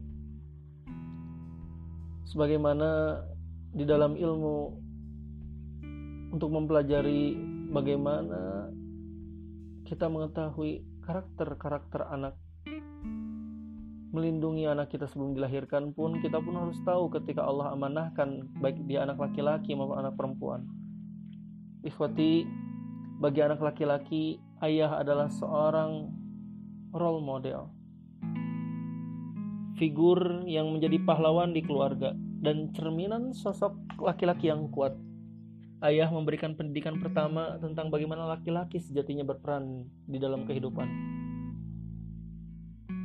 sebagaimana 2.30 3.20
di 3.70 3.86
dalam 3.86 4.18
ilmu 4.18 4.56
untuk 6.34 6.50
mempelajari 6.50 7.38
bagaimana 7.70 8.66
kita 9.86 10.10
mengetahui 10.10 10.82
karakter-karakter 11.06 12.02
anak 12.10 12.34
melindungi 14.10 14.66
anak 14.66 14.90
kita 14.90 15.06
sebelum 15.06 15.38
dilahirkan 15.38 15.94
pun 15.94 16.18
kita 16.18 16.42
pun 16.42 16.58
harus 16.58 16.78
tahu 16.82 17.14
ketika 17.14 17.46
Allah 17.46 17.70
amanahkan 17.70 18.42
baik 18.58 18.82
dia 18.90 19.06
anak 19.06 19.22
laki-laki 19.22 19.70
maupun 19.78 20.02
anak 20.02 20.18
perempuan. 20.18 20.66
Ikhwati, 21.86 22.42
bagi 23.22 23.40
anak 23.40 23.62
laki-laki, 23.62 24.42
ayah 24.66 24.98
adalah 24.98 25.30
seorang 25.30 26.10
role 26.90 27.22
model. 27.22 27.70
Figur 29.78 30.42
yang 30.44 30.74
menjadi 30.74 30.98
pahlawan 31.06 31.54
di 31.54 31.62
keluarga 31.62 32.12
dan 32.40 32.72
cerminan 32.72 33.36
sosok 33.36 33.76
laki-laki 34.00 34.48
yang 34.48 34.72
kuat. 34.72 34.96
Ayah 35.80 36.12
memberikan 36.12 36.52
pendidikan 36.52 37.00
pertama 37.00 37.56
tentang 37.56 37.88
bagaimana 37.88 38.28
laki-laki 38.28 38.76
sejatinya 38.76 39.24
berperan 39.24 39.88
di 40.04 40.20
dalam 40.20 40.44
kehidupan 40.44 40.84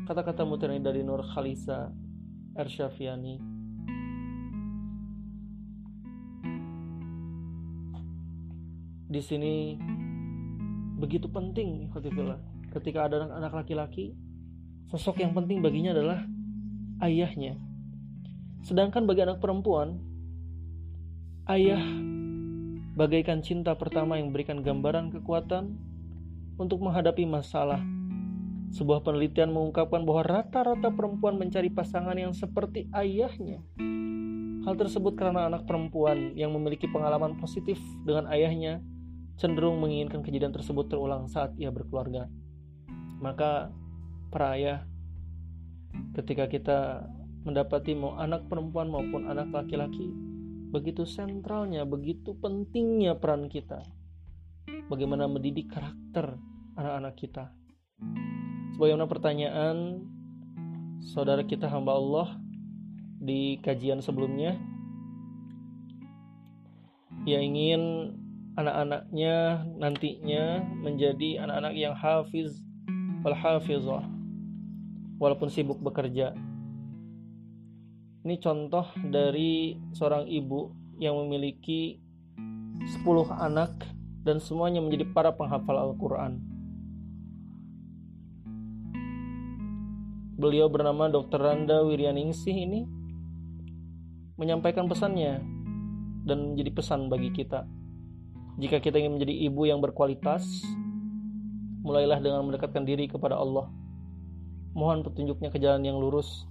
Kata-kata 0.04 0.44
mutiara 0.44 0.76
dari 0.84 1.00
Nur 1.00 1.24
Khalisa 1.24 1.88
Ersyafiani 2.60 3.40
Di 9.08 9.22
sini 9.24 9.80
begitu 11.00 11.32
penting 11.32 11.88
ketika 12.76 13.08
ada 13.08 13.24
anak 13.24 13.56
laki-laki 13.56 14.12
sosok 14.92 15.24
yang 15.24 15.32
penting 15.32 15.64
baginya 15.64 15.96
adalah 15.96 16.28
ayahnya. 17.04 17.56
Sedangkan 18.66 19.06
bagi 19.06 19.22
anak 19.22 19.38
perempuan 19.38 20.02
ayah 21.46 21.86
bagaikan 22.98 23.46
cinta 23.46 23.78
pertama 23.78 24.18
yang 24.18 24.34
memberikan 24.34 24.66
gambaran 24.66 25.14
kekuatan 25.14 25.78
untuk 26.58 26.82
menghadapi 26.82 27.30
masalah 27.30 27.78
sebuah 28.74 29.06
penelitian 29.06 29.54
mengungkapkan 29.54 30.02
bahwa 30.02 30.26
rata-rata 30.26 30.90
perempuan 30.90 31.38
mencari 31.38 31.70
pasangan 31.70 32.18
yang 32.18 32.34
seperti 32.34 32.90
ayahnya. 32.90 33.62
Hal 34.66 34.74
tersebut 34.82 35.14
karena 35.14 35.46
anak 35.46 35.70
perempuan 35.70 36.34
yang 36.34 36.50
memiliki 36.50 36.90
pengalaman 36.90 37.38
positif 37.38 37.78
dengan 38.02 38.26
ayahnya 38.34 38.82
cenderung 39.38 39.78
menginginkan 39.78 40.26
kejadian 40.26 40.50
tersebut 40.50 40.90
terulang 40.90 41.30
saat 41.30 41.54
ia 41.62 41.70
berkeluarga. 41.70 42.26
Maka 43.22 43.70
para 44.34 44.58
ayah 44.58 44.90
ketika 46.18 46.50
kita 46.50 46.80
mendapati 47.46 47.94
mau 47.94 48.18
anak 48.18 48.50
perempuan 48.50 48.90
maupun 48.90 49.30
anak 49.30 49.54
laki-laki. 49.54 50.10
Begitu 50.74 51.06
sentralnya, 51.06 51.86
begitu 51.86 52.34
pentingnya 52.42 53.16
peran 53.16 53.48
kita. 53.48 53.86
Bagaimana 54.90 55.30
mendidik 55.30 55.70
karakter 55.70 56.36
anak-anak 56.74 57.14
kita. 57.16 57.54
Sebagaimana 58.76 59.08
pertanyaan 59.08 60.04
saudara 61.06 61.46
kita 61.46 61.70
hamba 61.70 61.96
Allah 61.96 62.36
di 63.22 63.62
kajian 63.64 64.04
sebelumnya 64.04 64.60
ia 67.26 67.40
ingin 67.42 68.12
anak-anaknya 68.60 69.66
nantinya 69.80 70.62
menjadi 70.82 71.46
anak-anak 71.48 71.74
yang 71.78 71.96
hafiz 71.96 72.60
wal 73.24 73.38
hafizah. 73.38 74.04
Walaupun 75.16 75.48
sibuk 75.48 75.80
bekerja 75.80 76.36
ini 78.26 78.42
contoh 78.42 78.90
dari 79.06 79.78
seorang 79.94 80.26
ibu 80.26 80.74
yang 80.98 81.14
memiliki 81.22 82.02
10 82.82 83.06
anak 83.30 83.86
dan 84.26 84.42
semuanya 84.42 84.82
menjadi 84.82 85.06
para 85.14 85.30
penghafal 85.32 85.78
Al-Quran 85.78 86.56
beliau 90.36 90.68
bernama 90.68 91.08
Dr. 91.08 91.40
Randa 91.40 91.80
Wiryaningsih 91.88 92.54
ini 92.54 92.84
menyampaikan 94.36 94.86
pesannya 94.92 95.40
dan 96.28 96.54
menjadi 96.54 96.72
pesan 96.76 97.08
bagi 97.08 97.32
kita. 97.32 97.64
Jika 98.60 98.84
kita 98.84 99.00
ingin 99.00 99.16
menjadi 99.16 99.32
ibu 99.48 99.64
yang 99.64 99.80
berkualitas, 99.80 100.44
mulailah 101.84 102.20
dengan 102.20 102.44
mendekatkan 102.44 102.84
diri 102.84 103.08
kepada 103.08 103.40
Allah. 103.40 103.72
Mohon 104.76 105.08
petunjuknya 105.08 105.50
ke 105.56 105.60
jalan 105.60 105.88
yang 105.88 105.96
lurus. 106.00 106.44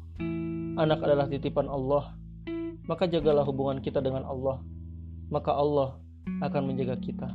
Anak 0.75 1.01
adalah 1.03 1.27
titipan 1.31 1.67
Allah, 1.71 2.15
maka 2.87 3.07
jagalah 3.07 3.43
hubungan 3.47 3.83
kita 3.83 3.99
dengan 3.99 4.27
Allah, 4.27 4.63
maka 5.31 5.55
Allah 5.55 5.99
akan 6.43 6.63
menjaga 6.71 6.99
kita. 6.99 7.29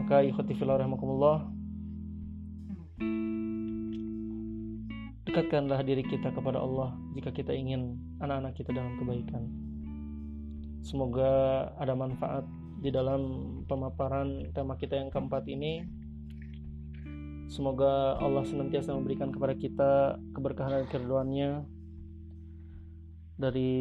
Maka 0.00 0.24
ikhwati 0.24 0.56
fillah 0.56 0.80
Dekatkanlah 5.30 5.86
diri 5.86 6.02
kita 6.02 6.34
kepada 6.34 6.58
Allah 6.58 6.96
jika 7.14 7.30
kita 7.30 7.54
ingin 7.54 8.00
anak-anak 8.18 8.56
kita 8.56 8.74
dalam 8.74 8.98
kebaikan. 8.98 9.46
Semoga 10.80 11.30
ada 11.76 11.92
manfaat 11.94 12.42
di 12.80 12.88
dalam 12.88 13.22
pemaparan 13.68 14.48
tema 14.56 14.74
kita 14.74 14.96
yang 14.96 15.12
keempat 15.12 15.44
ini. 15.46 15.84
Semoga 17.50 18.14
Allah 18.22 18.46
senantiasa 18.46 18.94
memberikan 18.94 19.34
kepada 19.34 19.58
kita 19.58 20.14
keberkahan 20.38 20.70
dan 20.70 20.86
keriduannya 20.86 21.66
dari 23.34 23.72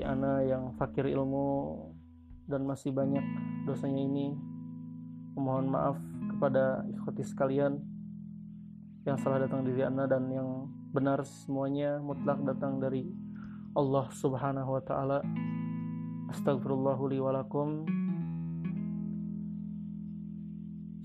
anak 0.00 0.48
yang 0.48 0.72
fakir 0.80 1.04
ilmu 1.12 1.76
dan 2.48 2.64
masih 2.64 2.88
banyak 2.88 3.20
dosanya 3.68 4.00
ini. 4.00 4.32
Memohon 5.36 5.68
maaf 5.68 6.00
kepada 6.32 6.88
ikhwati 6.88 7.20
sekalian 7.20 7.84
yang 9.04 9.20
salah 9.20 9.44
datang 9.44 9.60
dari 9.60 9.84
anak 9.84 10.08
dan 10.08 10.24
yang 10.32 10.64
benar 10.96 11.20
semuanya 11.28 12.00
mutlak 12.00 12.40
datang 12.48 12.80
dari 12.80 13.12
Allah 13.76 14.08
Subhanahu 14.08 14.72
wa 14.72 14.80
taala. 14.80 15.20
Astagfirullah 16.32 16.96
li. 17.12 17.20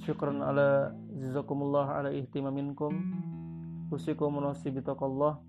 Syukran 0.03 0.43
ala 0.43 0.91
jazakumullah 1.15 1.95
ala 1.95 2.11
ihtimaminkum. 2.11 2.91
Usikum 3.87 4.35
nasibitakallah. 4.43 5.39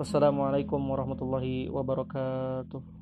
Wassalamualaikum 0.00 0.80
warahmatullahi 0.80 1.68
wabarakatuh. 1.68 3.01